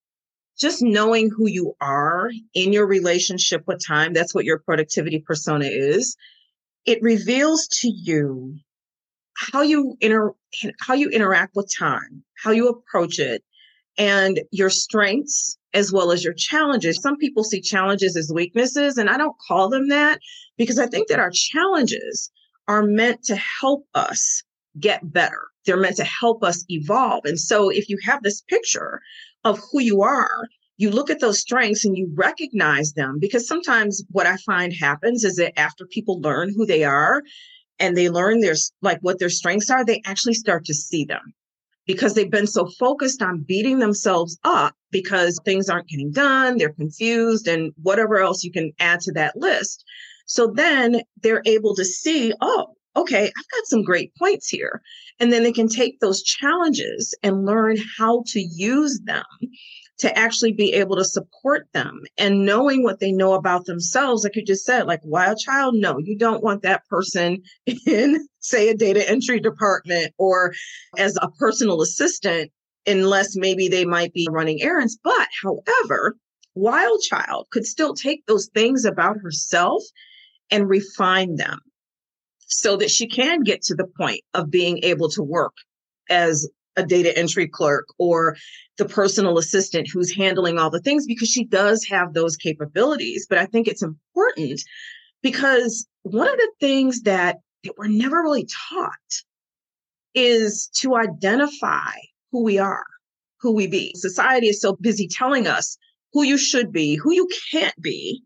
just 0.59 0.83
knowing 0.83 1.31
who 1.31 1.49
you 1.49 1.75
are 1.81 2.31
in 2.55 2.73
your 2.73 2.87
relationship 2.87 3.65
with 3.67 3.85
time, 3.85 4.13
that's 4.13 4.35
what 4.35 4.45
your 4.45 4.59
productivity 4.59 5.21
persona 5.21 5.67
is. 5.67 6.17
It 6.87 7.03
reveals 7.03 7.69
to 7.81 7.89
you 7.89 8.57
how 9.35 9.63
you 9.63 9.97
inter 10.01 10.33
how 10.81 10.95
you 10.95 11.11
interact 11.11 11.55
with 11.55 11.71
time, 11.79 12.25
how 12.43 12.51
you 12.51 12.69
approach 12.69 13.19
it, 13.19 13.45
and 13.97 14.41
your 14.51 14.71
strengths 14.71 15.59
as 15.75 15.93
well 15.93 16.11
as 16.11 16.25
your 16.25 16.35
challenges. 16.35 17.01
Some 17.01 17.19
people 17.19 17.45
see 17.45 17.61
challenges 17.61 18.17
as 18.17 18.33
weaknesses, 18.33 18.97
and 18.97 19.11
I 19.11 19.19
don't 19.19 19.37
call 19.47 19.69
them 19.69 19.89
that 19.89 20.21
because 20.57 20.79
I 20.79 20.87
think 20.87 21.09
that 21.09 21.21
our 21.21 21.31
challenges 21.31 22.31
are 22.67 22.83
meant 22.83 23.23
to 23.25 23.37
help 23.37 23.87
us 23.95 24.43
get 24.81 25.13
better. 25.13 25.41
They're 25.65 25.77
meant 25.77 25.97
to 25.97 26.05
help 26.05 26.43
us 26.43 26.65
evolve. 26.69 27.25
And 27.25 27.39
so 27.39 27.69
if 27.69 27.89
you 27.89 27.99
have 28.05 28.23
this 28.23 28.43
picture 28.43 29.01
of 29.45 29.61
who 29.71 29.81
you 29.81 30.03
are, 30.03 30.49
you 30.79 30.91
look 30.91 31.11
at 31.11 31.21
those 31.21 31.41
strengths 31.41 31.85
and 31.85 31.97
you 31.97 32.11
recognize 32.15 32.93
them 32.93 33.19
because 33.19 33.47
sometimes 33.47 34.03
what 34.11 34.27
I 34.27 34.37
find 34.37 34.73
happens 34.73 35.25
is 35.25 35.37
that 35.37 35.59
after 35.59 35.87
people 35.87 36.21
learn 36.21 36.55
who 36.55 36.65
they 36.65 36.85
are 36.85 37.23
and 37.81 37.97
they 37.97 38.09
learn 38.09 38.41
their 38.41 38.55
like 38.81 39.01
what 39.01 39.19
their 39.19 39.29
strengths 39.29 39.71
are, 39.71 39.85
they 39.85 40.01
actually 40.05 40.35
start 40.35 40.65
to 40.67 40.75
see 40.75 41.05
them 41.05 41.35
because 41.87 42.15
they've 42.15 42.31
been 42.31 42.47
so 42.47 42.67
focused 42.79 43.23
on 43.23 43.45
beating 43.49 43.79
themselves 43.79 44.39
up 44.45 44.75
because 44.93 45.41
things 45.45 45.69
aren't 45.69 45.89
getting 45.89 46.13
done, 46.13 46.59
they're 46.59 46.73
confused, 46.73 47.49
and 47.49 47.73
whatever 47.83 48.19
else 48.19 48.45
you 48.45 48.53
can 48.53 48.73
add 48.79 49.01
to 49.01 49.13
that 49.13 49.37
list. 49.37 49.85
So 50.27 50.53
then 50.55 51.01
they're 51.23 51.43
able 51.47 51.75
to 51.75 51.85
see, 51.85 52.33
oh, 52.41 52.75
okay, 52.97 53.25
I've 53.25 53.51
got 53.53 53.67
some 53.67 53.83
great 53.83 54.15
points 54.17 54.49
here. 54.49 54.83
And 55.21 55.33
then 55.33 55.43
they 55.43 55.53
can 55.53 55.69
take 55.69 56.01
those 56.01 56.23
challenges 56.23 57.15
and 57.23 57.45
learn 57.45 57.77
how 57.99 58.25
to 58.29 58.41
use 58.41 59.01
them 59.05 59.25
to 59.99 60.17
actually 60.17 60.53
be 60.53 60.73
able 60.75 60.97
to 60.97 61.05
support 61.05 61.67
them. 61.73 62.03
And 62.17 62.47
knowing 62.47 62.83
what 62.83 63.01
they 63.01 63.11
know 63.11 63.35
about 63.35 63.67
themselves 63.67 64.25
like 64.25 64.37
you 64.37 64.45
just 64.45 64.65
said 64.65 64.87
like 64.87 65.01
wild 65.03 65.39
child 65.39 65.75
no 65.75 65.99
you 65.99 66.17
don't 66.17 66.43
want 66.43 66.63
that 66.63 66.87
person 66.89 67.43
in 67.87 68.27
say 68.41 68.69
a 68.69 68.77
data 68.77 69.09
entry 69.09 69.41
department 69.41 70.15
or 70.19 70.55
as 70.97 71.17
a 71.21 71.31
personal 71.33 71.83
assistant 71.83 72.51
unless 72.87 73.37
maybe 73.37 73.69
they 73.69 73.85
might 73.85 74.13
be 74.13 74.29
running 74.31 74.63
errands. 74.63 74.99
But 75.03 75.29
however 75.43 76.17
wild 76.55 77.01
child 77.03 77.47
could 77.51 77.67
still 77.67 77.95
take 77.95 78.27
those 78.27 78.49
things 78.55 78.85
about 78.85 79.17
herself 79.23 79.83
and 80.51 80.69
refine 80.69 81.37
them 81.37 81.59
so 82.49 82.77
that 82.77 82.91
she 82.91 83.07
can 83.07 83.43
get 83.43 83.63
to 83.63 83.75
the 83.75 83.87
point 83.97 84.23
of 84.35 84.51
being 84.51 84.81
able 84.83 85.09
to 85.11 85.23
work 85.23 85.55
as 86.11 86.49
a 86.77 86.83
data 86.85 87.17
entry 87.17 87.47
clerk 87.47 87.87
or 87.99 88.37
the 88.79 88.87
personal 88.87 89.39
assistant 89.39 89.89
who's 89.93 90.15
handling 90.15 90.59
all 90.59 90.71
the 90.71 90.81
things 90.81 91.07
because 91.07 91.29
she 91.29 91.45
does 91.45 91.85
have 91.85 92.15
those 92.15 92.37
capabilities. 92.37 93.27
But 93.29 93.39
I 93.39 93.47
think 93.47 93.69
it's 93.69 93.83
important 93.83 94.61
because 95.23 95.87
one 96.03 96.29
of 96.29 96.37
the 96.37 96.53
things 96.61 97.03
that, 97.03 97.39
that 97.65 97.75
we're 97.77 97.89
never 97.89 98.23
really 98.23 98.49
taught 98.71 98.93
is 100.15 100.69
to 100.77 100.97
identify 100.97 101.93
who 102.31 102.43
we 102.43 102.59
are, 102.59 102.87
who 103.41 103.53
we 103.53 103.67
be. 103.67 103.93
Society 103.97 104.47
is 104.47 104.61
so 104.61 104.77
busy 104.81 105.09
telling 105.09 105.47
us 105.47 105.77
who 106.13 106.23
you 106.23 106.39
should 106.39 106.73
be, 106.73 106.95
who 106.95 107.13
you 107.13 107.29
can't 107.51 107.81
be, 107.83 108.23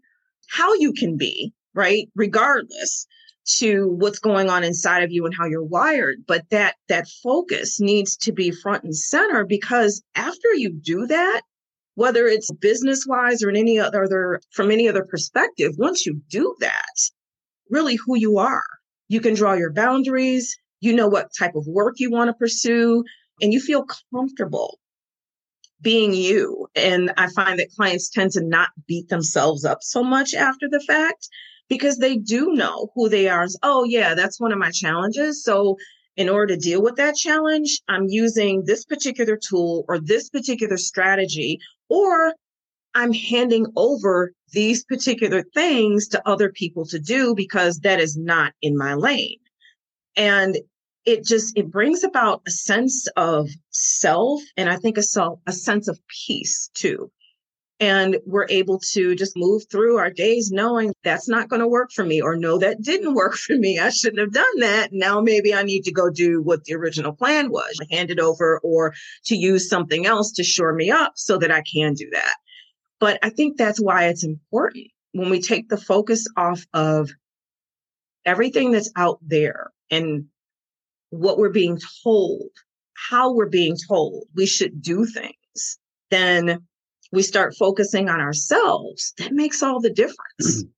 how 0.48 0.72
you 0.74 0.92
can 0.92 1.16
be, 1.16 1.52
right? 1.74 2.08
Regardless 2.14 3.06
to 3.44 3.88
what's 3.98 4.18
going 4.18 4.48
on 4.48 4.62
inside 4.62 5.02
of 5.02 5.10
you 5.10 5.24
and 5.26 5.34
how 5.36 5.46
you're 5.46 5.64
wired 5.64 6.16
but 6.26 6.48
that 6.50 6.76
that 6.88 7.08
focus 7.22 7.80
needs 7.80 8.16
to 8.16 8.32
be 8.32 8.50
front 8.50 8.84
and 8.84 8.96
center 8.96 9.44
because 9.44 10.02
after 10.14 10.52
you 10.54 10.70
do 10.70 11.06
that 11.06 11.42
whether 11.94 12.26
it's 12.26 12.50
business 12.52 13.04
wise 13.06 13.42
or 13.42 13.50
in 13.50 13.56
any 13.56 13.78
other 13.78 14.40
from 14.52 14.70
any 14.70 14.88
other 14.88 15.04
perspective 15.04 15.72
once 15.76 16.06
you 16.06 16.20
do 16.28 16.54
that 16.60 16.96
really 17.70 17.96
who 17.96 18.18
you 18.18 18.38
are. 18.38 18.64
You 19.08 19.20
can 19.20 19.34
draw 19.34 19.54
your 19.54 19.72
boundaries 19.72 20.56
you 20.80 20.92
know 20.92 21.08
what 21.08 21.30
type 21.38 21.54
of 21.54 21.66
work 21.66 21.94
you 21.98 22.10
want 22.10 22.28
to 22.28 22.34
pursue 22.34 23.04
and 23.40 23.52
you 23.52 23.60
feel 23.60 23.86
comfortable 24.12 24.78
being 25.80 26.12
you. 26.12 26.68
And 26.74 27.12
i 27.16 27.28
find 27.28 27.58
that 27.58 27.70
clients 27.76 28.08
tend 28.08 28.32
to 28.32 28.44
not 28.44 28.70
beat 28.86 29.08
themselves 29.08 29.64
up 29.64 29.78
so 29.82 30.04
much 30.04 30.34
after 30.34 30.68
the 30.68 30.80
fact 30.80 31.28
because 31.68 31.98
they 31.98 32.16
do 32.16 32.52
know 32.52 32.90
who 32.94 33.08
they 33.08 33.28
are. 33.28 33.46
Oh, 33.62 33.84
yeah, 33.84 34.14
that's 34.14 34.40
one 34.40 34.52
of 34.52 34.58
my 34.58 34.70
challenges. 34.70 35.42
So, 35.44 35.76
in 36.16 36.28
order 36.28 36.54
to 36.54 36.60
deal 36.60 36.82
with 36.82 36.96
that 36.96 37.16
challenge, 37.16 37.80
I'm 37.88 38.06
using 38.08 38.64
this 38.66 38.84
particular 38.84 39.36
tool 39.36 39.86
or 39.88 39.98
this 39.98 40.28
particular 40.28 40.76
strategy, 40.76 41.58
or 41.88 42.34
I'm 42.94 43.14
handing 43.14 43.66
over 43.76 44.32
these 44.52 44.84
particular 44.84 45.42
things 45.54 46.08
to 46.08 46.28
other 46.28 46.50
people 46.52 46.84
to 46.86 46.98
do 46.98 47.34
because 47.34 47.80
that 47.80 48.00
is 48.00 48.16
not 48.16 48.52
in 48.60 48.76
my 48.76 48.92
lane. 48.94 49.38
And 50.14 50.58
it 51.04 51.24
just 51.24 51.56
it 51.56 51.70
brings 51.70 52.04
about 52.04 52.42
a 52.46 52.50
sense 52.50 53.08
of 53.16 53.48
self 53.70 54.40
and 54.56 54.68
I 54.70 54.76
think 54.76 54.98
a 54.98 55.02
self 55.02 55.40
a 55.46 55.52
sense 55.52 55.88
of 55.88 55.98
peace 56.26 56.70
too 56.74 57.10
and 57.82 58.18
we're 58.26 58.46
able 58.48 58.78
to 58.78 59.16
just 59.16 59.36
move 59.36 59.64
through 59.68 59.96
our 59.96 60.08
days 60.08 60.52
knowing 60.52 60.94
that's 61.02 61.28
not 61.28 61.48
going 61.48 61.58
to 61.58 61.66
work 61.66 61.90
for 61.90 62.04
me 62.04 62.22
or 62.22 62.36
no 62.36 62.56
that 62.56 62.80
didn't 62.80 63.14
work 63.14 63.34
for 63.34 63.56
me. 63.56 63.80
I 63.80 63.90
shouldn't 63.90 64.20
have 64.20 64.32
done 64.32 64.60
that. 64.60 64.90
Now 64.92 65.20
maybe 65.20 65.52
i 65.52 65.64
need 65.64 65.82
to 65.82 65.92
go 65.92 66.08
do 66.08 66.40
what 66.40 66.64
the 66.64 66.74
original 66.74 67.12
plan 67.12 67.50
was 67.50 67.76
hand 67.90 68.12
it 68.12 68.20
over 68.20 68.60
or 68.62 68.94
to 69.24 69.34
use 69.34 69.68
something 69.68 70.06
else 70.06 70.30
to 70.32 70.44
shore 70.44 70.72
me 70.72 70.92
up 70.92 71.14
so 71.16 71.36
that 71.38 71.50
i 71.50 71.62
can 71.62 71.94
do 71.94 72.08
that. 72.12 72.36
But 73.00 73.18
i 73.24 73.30
think 73.30 73.56
that's 73.56 73.80
why 73.80 74.04
it's 74.04 74.24
important 74.24 74.86
when 75.12 75.28
we 75.28 75.40
take 75.40 75.68
the 75.68 75.76
focus 75.76 76.24
off 76.36 76.64
of 76.72 77.10
everything 78.24 78.70
that's 78.70 78.92
out 78.94 79.18
there 79.22 79.72
and 79.90 80.26
what 81.10 81.36
we're 81.36 81.50
being 81.50 81.80
told 82.04 82.50
how 82.94 83.34
we're 83.34 83.48
being 83.48 83.76
told 83.88 84.22
we 84.36 84.46
should 84.46 84.80
do 84.80 85.04
things 85.04 85.78
then 86.10 86.64
we 87.12 87.22
start 87.22 87.54
focusing 87.58 88.08
on 88.08 88.20
ourselves, 88.20 89.12
that 89.18 89.32
makes 89.32 89.62
all 89.62 89.80
the 89.80 89.92
difference. 89.92 90.62
Mm-hmm. 90.62 90.68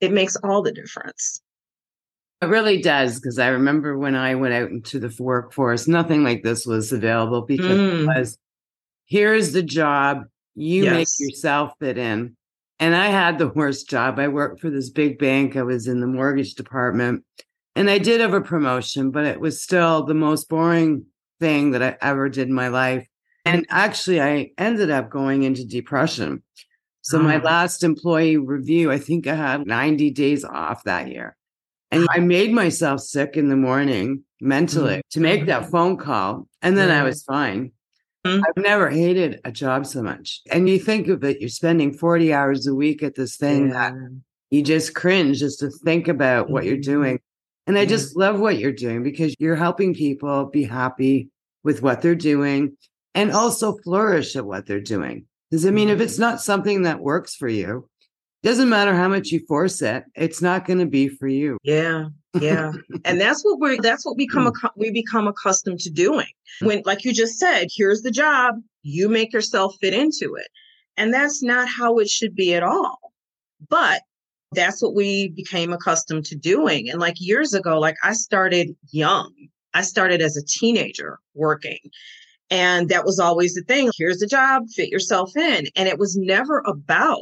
it 0.00 0.12
makes 0.12 0.36
all 0.36 0.62
the 0.62 0.72
difference. 0.72 1.40
It 2.40 2.46
really 2.46 2.80
does. 2.80 3.18
Because 3.18 3.38
I 3.38 3.48
remember 3.48 3.96
when 3.96 4.14
I 4.14 4.34
went 4.34 4.54
out 4.54 4.70
into 4.70 4.98
the 4.98 5.14
workforce, 5.18 5.88
nothing 5.88 6.22
like 6.22 6.42
this 6.42 6.66
was 6.66 6.92
available 6.92 7.42
because 7.42 7.78
mm. 7.78 8.02
it 8.02 8.06
was 8.06 8.38
here's 9.06 9.52
the 9.52 9.62
job, 9.62 10.24
you 10.54 10.84
yes. 10.84 10.92
make 10.92 11.28
yourself 11.28 11.72
fit 11.80 11.98
in. 11.98 12.36
And 12.80 12.94
I 12.94 13.06
had 13.06 13.38
the 13.38 13.48
worst 13.48 13.88
job. 13.88 14.20
I 14.20 14.28
worked 14.28 14.60
for 14.60 14.70
this 14.70 14.90
big 14.90 15.18
bank, 15.18 15.56
I 15.56 15.62
was 15.62 15.88
in 15.88 16.00
the 16.00 16.06
mortgage 16.06 16.54
department. 16.54 17.24
And 17.74 17.88
I 17.90 17.98
did 17.98 18.20
have 18.20 18.34
a 18.34 18.40
promotion, 18.40 19.10
but 19.10 19.24
it 19.24 19.40
was 19.40 19.62
still 19.62 20.04
the 20.04 20.14
most 20.14 20.48
boring 20.48 21.06
thing 21.40 21.72
that 21.72 21.82
I 21.82 21.96
ever 22.02 22.28
did 22.28 22.48
in 22.48 22.54
my 22.54 22.68
life. 22.68 23.06
And 23.48 23.66
actually, 23.70 24.20
I 24.20 24.50
ended 24.58 24.90
up 24.90 25.10
going 25.10 25.42
into 25.42 25.64
depression. 25.64 26.42
So, 27.00 27.18
my 27.18 27.38
ah. 27.38 27.42
last 27.42 27.82
employee 27.82 28.36
review, 28.36 28.90
I 28.92 28.98
think 28.98 29.26
I 29.26 29.34
had 29.34 29.66
90 29.66 30.10
days 30.10 30.44
off 30.44 30.84
that 30.84 31.08
year. 31.08 31.36
And 31.90 32.06
I 32.10 32.18
made 32.18 32.52
myself 32.52 33.00
sick 33.00 33.36
in 33.36 33.48
the 33.48 33.56
morning 33.56 34.24
mentally 34.40 34.96
mm-hmm. 34.96 35.08
to 35.10 35.20
make 35.20 35.46
that 35.46 35.70
phone 35.70 35.96
call. 35.96 36.46
And 36.60 36.76
then 36.76 36.90
I 36.90 37.02
was 37.02 37.22
fine. 37.22 37.72
Mm-hmm. 38.26 38.44
I've 38.44 38.62
never 38.62 38.90
hated 38.90 39.40
a 39.44 39.52
job 39.52 39.86
so 39.86 40.02
much. 40.02 40.42
And 40.50 40.68
you 40.68 40.78
think 40.78 41.08
of 41.08 41.24
it, 41.24 41.40
you're 41.40 41.48
spending 41.48 41.94
40 41.94 42.34
hours 42.34 42.66
a 42.66 42.74
week 42.74 43.02
at 43.02 43.14
this 43.14 43.36
thing 43.36 43.70
that 43.70 43.94
you 44.50 44.62
just 44.62 44.94
cringe 44.94 45.38
just 45.38 45.60
to 45.60 45.70
think 45.70 46.08
about 46.08 46.44
mm-hmm. 46.44 46.52
what 46.52 46.64
you're 46.64 46.76
mm-hmm. 46.76 46.92
doing. 46.92 47.20
And 47.66 47.78
I 47.78 47.86
just 47.86 48.16
love 48.16 48.40
what 48.40 48.58
you're 48.58 48.72
doing 48.72 49.02
because 49.02 49.34
you're 49.38 49.56
helping 49.56 49.94
people 49.94 50.46
be 50.46 50.64
happy 50.64 51.30
with 51.64 51.82
what 51.82 52.00
they're 52.00 52.14
doing 52.14 52.76
and 53.18 53.32
also 53.32 53.76
flourish 53.78 54.36
at 54.36 54.46
what 54.46 54.66
they're 54.66 54.80
doing. 54.80 55.26
Because 55.50 55.66
I 55.66 55.70
mean, 55.70 55.88
if 55.88 56.00
it's 56.00 56.14
mm-hmm. 56.14 56.22
not 56.22 56.40
something 56.40 56.82
that 56.82 57.00
works 57.00 57.34
for 57.34 57.48
you, 57.48 57.88
doesn't 58.44 58.68
matter 58.68 58.94
how 58.94 59.08
much 59.08 59.28
you 59.32 59.44
force 59.46 59.82
it, 59.82 60.04
it's 60.14 60.40
not 60.40 60.64
going 60.64 60.78
to 60.78 60.86
be 60.86 61.08
for 61.08 61.26
you. 61.26 61.58
Yeah. 61.64 62.06
Yeah. 62.38 62.72
and 63.04 63.20
that's 63.20 63.44
what 63.44 63.58
we're 63.58 63.80
that's 63.80 64.06
what 64.06 64.16
we 64.16 64.26
become 64.26 64.52
mm. 64.52 64.70
we 64.76 64.90
become 64.90 65.26
accustomed 65.26 65.80
to 65.80 65.90
doing. 65.90 66.28
When 66.60 66.82
like 66.84 67.04
you 67.04 67.12
just 67.12 67.38
said, 67.38 67.68
here's 67.74 68.02
the 68.02 68.12
job, 68.12 68.56
you 68.82 69.08
make 69.08 69.32
yourself 69.32 69.74
fit 69.80 69.94
into 69.94 70.36
it. 70.36 70.48
And 70.96 71.12
that's 71.12 71.42
not 71.42 71.68
how 71.68 71.98
it 71.98 72.08
should 72.08 72.34
be 72.36 72.54
at 72.54 72.62
all. 72.62 73.12
But 73.68 74.02
that's 74.52 74.80
what 74.80 74.94
we 74.94 75.28
became 75.28 75.72
accustomed 75.72 76.24
to 76.26 76.36
doing. 76.36 76.88
And 76.88 77.00
like 77.00 77.20
years 77.20 77.54
ago, 77.54 77.80
like 77.80 77.96
I 78.04 78.12
started 78.12 78.76
young. 78.90 79.32
I 79.74 79.82
started 79.82 80.22
as 80.22 80.36
a 80.36 80.44
teenager 80.44 81.18
working. 81.34 81.78
And 82.50 82.88
that 82.88 83.04
was 83.04 83.18
always 83.18 83.54
the 83.54 83.62
thing. 83.62 83.90
Here's 83.96 84.18
the 84.18 84.26
job, 84.26 84.68
fit 84.74 84.88
yourself 84.88 85.36
in. 85.36 85.66
And 85.76 85.88
it 85.88 85.98
was 85.98 86.16
never 86.16 86.62
about 86.66 87.18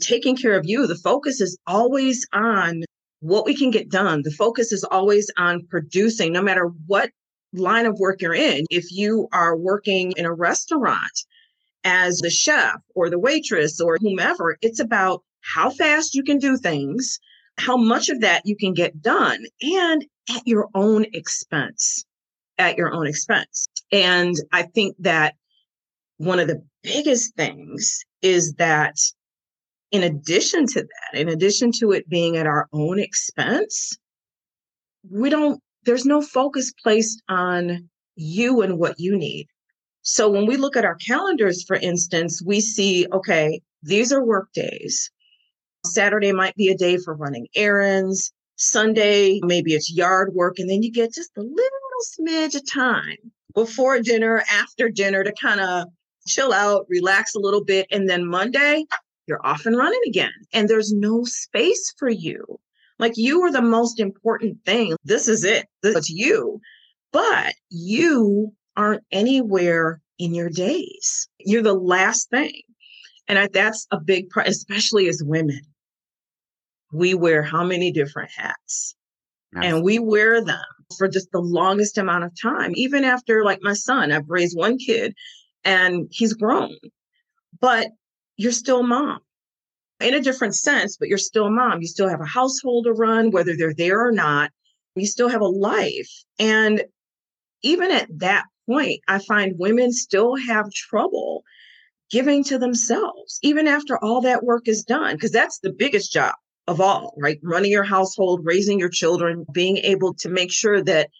taking 0.00 0.36
care 0.36 0.56
of 0.56 0.64
you. 0.64 0.86
The 0.86 0.96
focus 0.96 1.40
is 1.40 1.58
always 1.66 2.26
on 2.32 2.84
what 3.20 3.46
we 3.46 3.56
can 3.56 3.70
get 3.70 3.90
done. 3.90 4.22
The 4.22 4.30
focus 4.30 4.70
is 4.70 4.84
always 4.84 5.30
on 5.36 5.66
producing, 5.66 6.32
no 6.32 6.42
matter 6.42 6.70
what 6.86 7.10
line 7.52 7.86
of 7.86 7.98
work 7.98 8.20
you're 8.20 8.34
in. 8.34 8.64
If 8.70 8.90
you 8.90 9.28
are 9.32 9.56
working 9.56 10.12
in 10.16 10.24
a 10.24 10.32
restaurant 10.32 11.12
as 11.84 12.18
the 12.18 12.30
chef 12.30 12.76
or 12.94 13.10
the 13.10 13.18
waitress 13.18 13.80
or 13.80 13.96
whomever, 14.00 14.56
it's 14.62 14.80
about 14.80 15.22
how 15.40 15.70
fast 15.70 16.14
you 16.14 16.22
can 16.22 16.38
do 16.38 16.56
things, 16.56 17.18
how 17.58 17.76
much 17.76 18.08
of 18.08 18.20
that 18.20 18.42
you 18.44 18.56
can 18.56 18.72
get 18.72 19.00
done, 19.00 19.44
and 19.62 20.04
at 20.30 20.46
your 20.46 20.68
own 20.74 21.06
expense. 21.12 22.04
At 22.58 22.76
your 22.76 22.92
own 22.92 23.06
expense. 23.06 23.66
And 23.92 24.34
I 24.52 24.62
think 24.62 24.96
that 25.00 25.34
one 26.16 26.38
of 26.38 26.48
the 26.48 26.62
biggest 26.82 27.34
things 27.34 28.04
is 28.22 28.54
that 28.54 28.96
in 29.90 30.02
addition 30.02 30.66
to 30.66 30.82
that, 30.82 31.20
in 31.20 31.28
addition 31.28 31.70
to 31.72 31.92
it 31.92 32.08
being 32.08 32.36
at 32.36 32.46
our 32.46 32.68
own 32.72 32.98
expense, 32.98 33.96
we 35.08 35.30
don't 35.30 35.60
there's 35.84 36.06
no 36.06 36.22
focus 36.22 36.72
placed 36.82 37.22
on 37.28 37.88
you 38.16 38.62
and 38.62 38.78
what 38.78 38.98
you 38.98 39.16
need. 39.16 39.46
So 40.02 40.30
when 40.30 40.46
we 40.46 40.56
look 40.56 40.76
at 40.76 40.84
our 40.84 40.96
calendars, 40.96 41.62
for 41.62 41.76
instance, 41.76 42.42
we 42.44 42.60
see, 42.60 43.06
okay, 43.12 43.60
these 43.82 44.12
are 44.12 44.24
work 44.24 44.48
days. 44.54 45.10
Saturday 45.84 46.32
might 46.32 46.54
be 46.56 46.68
a 46.68 46.76
day 46.76 46.96
for 46.96 47.14
running 47.14 47.46
errands. 47.54 48.32
Sunday, 48.56 49.40
maybe 49.42 49.74
it's 49.74 49.92
yard 49.92 50.32
work. 50.34 50.58
And 50.58 50.70
then 50.70 50.82
you 50.82 50.90
get 50.90 51.12
just 51.12 51.36
a 51.36 51.42
little 51.42 51.58
smidge 52.18 52.54
of 52.54 52.70
time 52.70 53.32
before 53.54 54.00
dinner, 54.00 54.42
after 54.50 54.88
dinner 54.88 55.24
to 55.24 55.32
kind 55.40 55.60
of 55.60 55.88
chill 56.26 56.52
out, 56.52 56.86
relax 56.88 57.34
a 57.34 57.40
little 57.40 57.64
bit. 57.64 57.86
And 57.90 58.08
then 58.08 58.26
Monday, 58.26 58.84
you're 59.26 59.44
off 59.46 59.66
and 59.66 59.76
running 59.76 60.00
again. 60.06 60.32
And 60.52 60.68
there's 60.68 60.92
no 60.92 61.24
space 61.24 61.92
for 61.98 62.08
you. 62.08 62.44
Like 62.98 63.14
you 63.16 63.42
are 63.42 63.52
the 63.52 63.62
most 63.62 64.00
important 64.00 64.58
thing. 64.64 64.96
This 65.04 65.28
is 65.28 65.44
it. 65.44 65.66
Is 65.82 66.10
you. 66.10 66.60
But 67.12 67.54
you 67.70 68.52
aren't 68.76 69.04
anywhere 69.12 70.00
in 70.18 70.34
your 70.34 70.48
days. 70.48 71.28
You're 71.38 71.62
the 71.62 71.74
last 71.74 72.30
thing. 72.30 72.62
And 73.28 73.48
that's 73.52 73.86
a 73.90 74.00
big 74.00 74.30
part, 74.30 74.48
especially 74.48 75.08
as 75.08 75.22
women. 75.24 75.60
We 76.92 77.14
wear 77.14 77.42
how 77.42 77.64
many 77.64 77.90
different 77.90 78.30
hats? 78.36 78.94
And 79.62 79.82
we 79.82 79.98
wear 79.98 80.44
them 80.44 80.58
for 80.96 81.08
just 81.08 81.30
the 81.32 81.40
longest 81.40 81.98
amount 81.98 82.24
of 82.24 82.32
time. 82.40 82.72
Even 82.74 83.04
after, 83.04 83.44
like 83.44 83.60
my 83.62 83.74
son, 83.74 84.12
I've 84.12 84.28
raised 84.28 84.56
one 84.56 84.78
kid 84.78 85.14
and 85.64 86.08
he's 86.10 86.34
grown, 86.34 86.76
but 87.60 87.88
you're 88.36 88.52
still 88.52 88.82
mom 88.82 89.20
in 90.00 90.14
a 90.14 90.20
different 90.20 90.54
sense, 90.54 90.96
but 90.96 91.08
you're 91.08 91.18
still 91.18 91.50
mom. 91.50 91.80
You 91.80 91.86
still 91.86 92.08
have 92.08 92.20
a 92.20 92.26
household 92.26 92.84
to 92.84 92.92
run, 92.92 93.30
whether 93.30 93.56
they're 93.56 93.74
there 93.74 94.06
or 94.06 94.12
not. 94.12 94.50
You 94.96 95.06
still 95.06 95.28
have 95.28 95.40
a 95.40 95.46
life. 95.46 96.10
And 96.38 96.84
even 97.62 97.90
at 97.90 98.08
that 98.18 98.44
point, 98.68 99.00
I 99.08 99.18
find 99.18 99.58
women 99.58 99.92
still 99.92 100.36
have 100.36 100.70
trouble 100.72 101.44
giving 102.10 102.44
to 102.44 102.58
themselves, 102.58 103.38
even 103.42 103.66
after 103.66 103.98
all 104.02 104.20
that 104.20 104.44
work 104.44 104.68
is 104.68 104.84
done, 104.84 105.14
because 105.16 105.32
that's 105.32 105.58
the 105.60 105.72
biggest 105.72 106.12
job 106.12 106.34
of 106.66 106.80
all, 106.80 107.14
right? 107.18 107.38
Running 107.42 107.70
your 107.70 107.84
household, 107.84 108.40
raising 108.44 108.78
your 108.78 108.88
children, 108.88 109.44
being 109.52 109.78
able 109.78 110.14
to 110.14 110.28
make 110.28 110.52
sure 110.52 110.82
that 110.82 111.10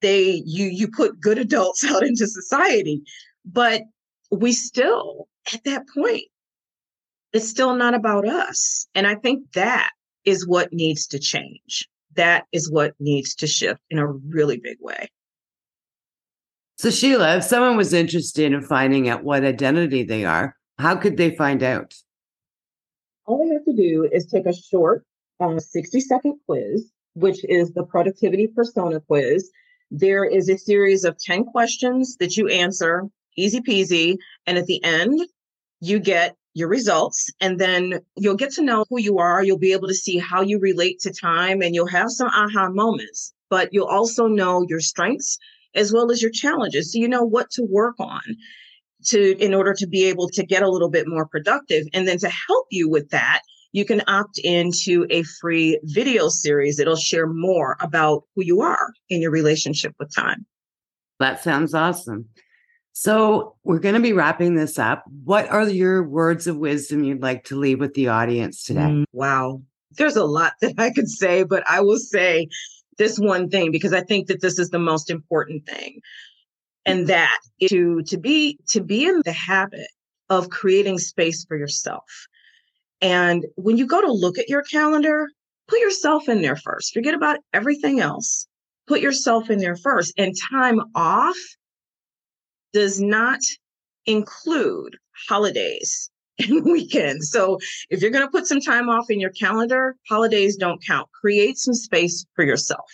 they 0.00 0.42
you 0.44 0.66
you 0.66 0.88
put 0.88 1.20
good 1.20 1.38
adults 1.46 1.84
out 1.84 2.02
into 2.02 2.26
society. 2.26 3.02
But 3.44 3.82
we 4.30 4.52
still 4.52 5.28
at 5.54 5.64
that 5.64 5.84
point, 5.94 6.24
it's 7.32 7.48
still 7.48 7.74
not 7.74 7.94
about 7.94 8.26
us. 8.26 8.86
And 8.94 9.06
I 9.06 9.14
think 9.14 9.52
that 9.52 9.90
is 10.24 10.46
what 10.46 10.72
needs 10.72 11.06
to 11.08 11.18
change. 11.18 11.88
That 12.14 12.44
is 12.52 12.70
what 12.70 12.94
needs 12.98 13.34
to 13.36 13.46
shift 13.46 13.80
in 13.90 13.98
a 13.98 14.06
really 14.06 14.58
big 14.58 14.78
way. 14.80 15.08
So, 16.78 16.90
Sheila, 16.90 17.36
if 17.36 17.44
someone 17.44 17.76
was 17.76 17.92
interested 17.92 18.52
in 18.52 18.62
finding 18.62 19.08
out 19.08 19.24
what 19.24 19.44
identity 19.44 20.04
they 20.04 20.24
are, 20.24 20.54
how 20.78 20.96
could 20.96 21.16
they 21.16 21.34
find 21.34 21.62
out? 21.62 21.94
All 23.28 23.44
they 23.44 23.52
have 23.52 23.64
to 23.66 23.74
do 23.74 24.08
is 24.10 24.24
take 24.24 24.46
a 24.46 24.54
short 24.54 25.04
uh, 25.38 25.60
60 25.60 26.00
second 26.00 26.40
quiz, 26.46 26.90
which 27.12 27.44
is 27.44 27.72
the 27.72 27.84
productivity 27.84 28.46
persona 28.46 29.00
quiz. 29.00 29.50
There 29.90 30.24
is 30.24 30.48
a 30.48 30.56
series 30.56 31.04
of 31.04 31.18
10 31.18 31.44
questions 31.44 32.16
that 32.20 32.38
you 32.38 32.48
answer, 32.48 33.04
easy 33.36 33.60
peasy. 33.60 34.16
And 34.46 34.56
at 34.56 34.64
the 34.64 34.82
end, 34.82 35.20
you 35.80 36.00
get 36.00 36.36
your 36.54 36.68
results 36.68 37.28
and 37.38 37.60
then 37.60 38.00
you'll 38.16 38.34
get 38.34 38.52
to 38.52 38.62
know 38.62 38.86
who 38.88 38.98
you 38.98 39.18
are. 39.18 39.44
You'll 39.44 39.58
be 39.58 39.72
able 39.72 39.88
to 39.88 39.94
see 39.94 40.16
how 40.16 40.40
you 40.40 40.58
relate 40.58 41.00
to 41.00 41.12
time 41.12 41.60
and 41.60 41.74
you'll 41.74 41.86
have 41.86 42.10
some 42.10 42.28
aha 42.28 42.70
moments, 42.70 43.34
but 43.50 43.68
you'll 43.74 43.88
also 43.88 44.26
know 44.26 44.64
your 44.66 44.80
strengths 44.80 45.36
as 45.74 45.92
well 45.92 46.10
as 46.10 46.22
your 46.22 46.30
challenges. 46.30 46.94
So 46.94 46.98
you 46.98 47.08
know 47.08 47.24
what 47.24 47.50
to 47.50 47.62
work 47.62 47.96
on 47.98 48.22
to 49.08 49.36
in 49.38 49.54
order 49.54 49.74
to 49.74 49.86
be 49.86 50.04
able 50.06 50.28
to 50.30 50.44
get 50.44 50.62
a 50.62 50.70
little 50.70 50.90
bit 50.90 51.06
more 51.06 51.26
productive. 51.26 51.86
And 51.92 52.06
then 52.06 52.18
to 52.18 52.28
help 52.28 52.66
you 52.70 52.88
with 52.88 53.10
that, 53.10 53.42
you 53.72 53.84
can 53.84 54.02
opt 54.06 54.38
into 54.38 55.06
a 55.10 55.22
free 55.40 55.78
video 55.84 56.28
series. 56.28 56.78
It'll 56.78 56.96
share 56.96 57.26
more 57.26 57.76
about 57.80 58.24
who 58.34 58.44
you 58.44 58.60
are 58.60 58.92
in 59.10 59.20
your 59.20 59.30
relationship 59.30 59.94
with 59.98 60.14
time. 60.14 60.46
That 61.20 61.42
sounds 61.42 61.74
awesome. 61.74 62.26
So, 62.92 63.54
we're 63.62 63.78
going 63.78 63.94
to 63.94 64.00
be 64.00 64.12
wrapping 64.12 64.56
this 64.56 64.76
up. 64.76 65.04
What 65.22 65.48
are 65.50 65.68
your 65.68 66.02
words 66.02 66.48
of 66.48 66.56
wisdom 66.56 67.04
you'd 67.04 67.22
like 67.22 67.44
to 67.44 67.56
leave 67.56 67.78
with 67.78 67.94
the 67.94 68.08
audience 68.08 68.64
today? 68.64 68.80
Mm, 68.80 69.04
wow. 69.12 69.62
There's 69.92 70.16
a 70.16 70.24
lot 70.24 70.54
that 70.62 70.74
I 70.78 70.90
could 70.90 71.08
say, 71.08 71.44
but 71.44 71.62
I 71.68 71.80
will 71.80 71.98
say 71.98 72.48
this 72.96 73.16
one 73.16 73.48
thing 73.48 73.70
because 73.70 73.92
I 73.92 74.02
think 74.02 74.26
that 74.26 74.40
this 74.40 74.58
is 74.58 74.70
the 74.70 74.80
most 74.80 75.10
important 75.10 75.64
thing. 75.64 76.00
And 76.88 77.06
that 77.08 77.40
to 77.68 78.02
to 78.02 78.18
be 78.18 78.58
to 78.68 78.80
be 78.80 79.06
in 79.06 79.22
the 79.24 79.32
habit 79.32 79.88
of 80.30 80.50
creating 80.50 80.98
space 80.98 81.44
for 81.44 81.56
yourself. 81.56 82.04
And 83.00 83.46
when 83.56 83.76
you 83.76 83.86
go 83.86 84.00
to 84.00 84.10
look 84.10 84.38
at 84.38 84.48
your 84.48 84.62
calendar, 84.62 85.28
put 85.68 85.80
yourself 85.80 86.28
in 86.28 86.42
there 86.42 86.56
first. 86.56 86.92
Forget 86.92 87.14
about 87.14 87.38
everything 87.52 88.00
else. 88.00 88.46
Put 88.86 89.00
yourself 89.00 89.50
in 89.50 89.58
there 89.58 89.76
first. 89.76 90.12
And 90.16 90.34
time 90.50 90.80
off 90.94 91.36
does 92.72 93.00
not 93.00 93.40
include 94.06 94.96
holidays 95.28 96.10
and 96.38 96.64
weekends. 96.64 97.30
So 97.30 97.58
if 97.90 98.00
you're 98.00 98.10
going 98.10 98.24
to 98.24 98.30
put 98.30 98.46
some 98.46 98.60
time 98.60 98.88
off 98.88 99.10
in 99.10 99.20
your 99.20 99.30
calendar, 99.30 99.96
holidays 100.08 100.56
don't 100.56 100.84
count. 100.84 101.08
Create 101.12 101.58
some 101.58 101.74
space 101.74 102.26
for 102.34 102.44
yourself. 102.44 102.90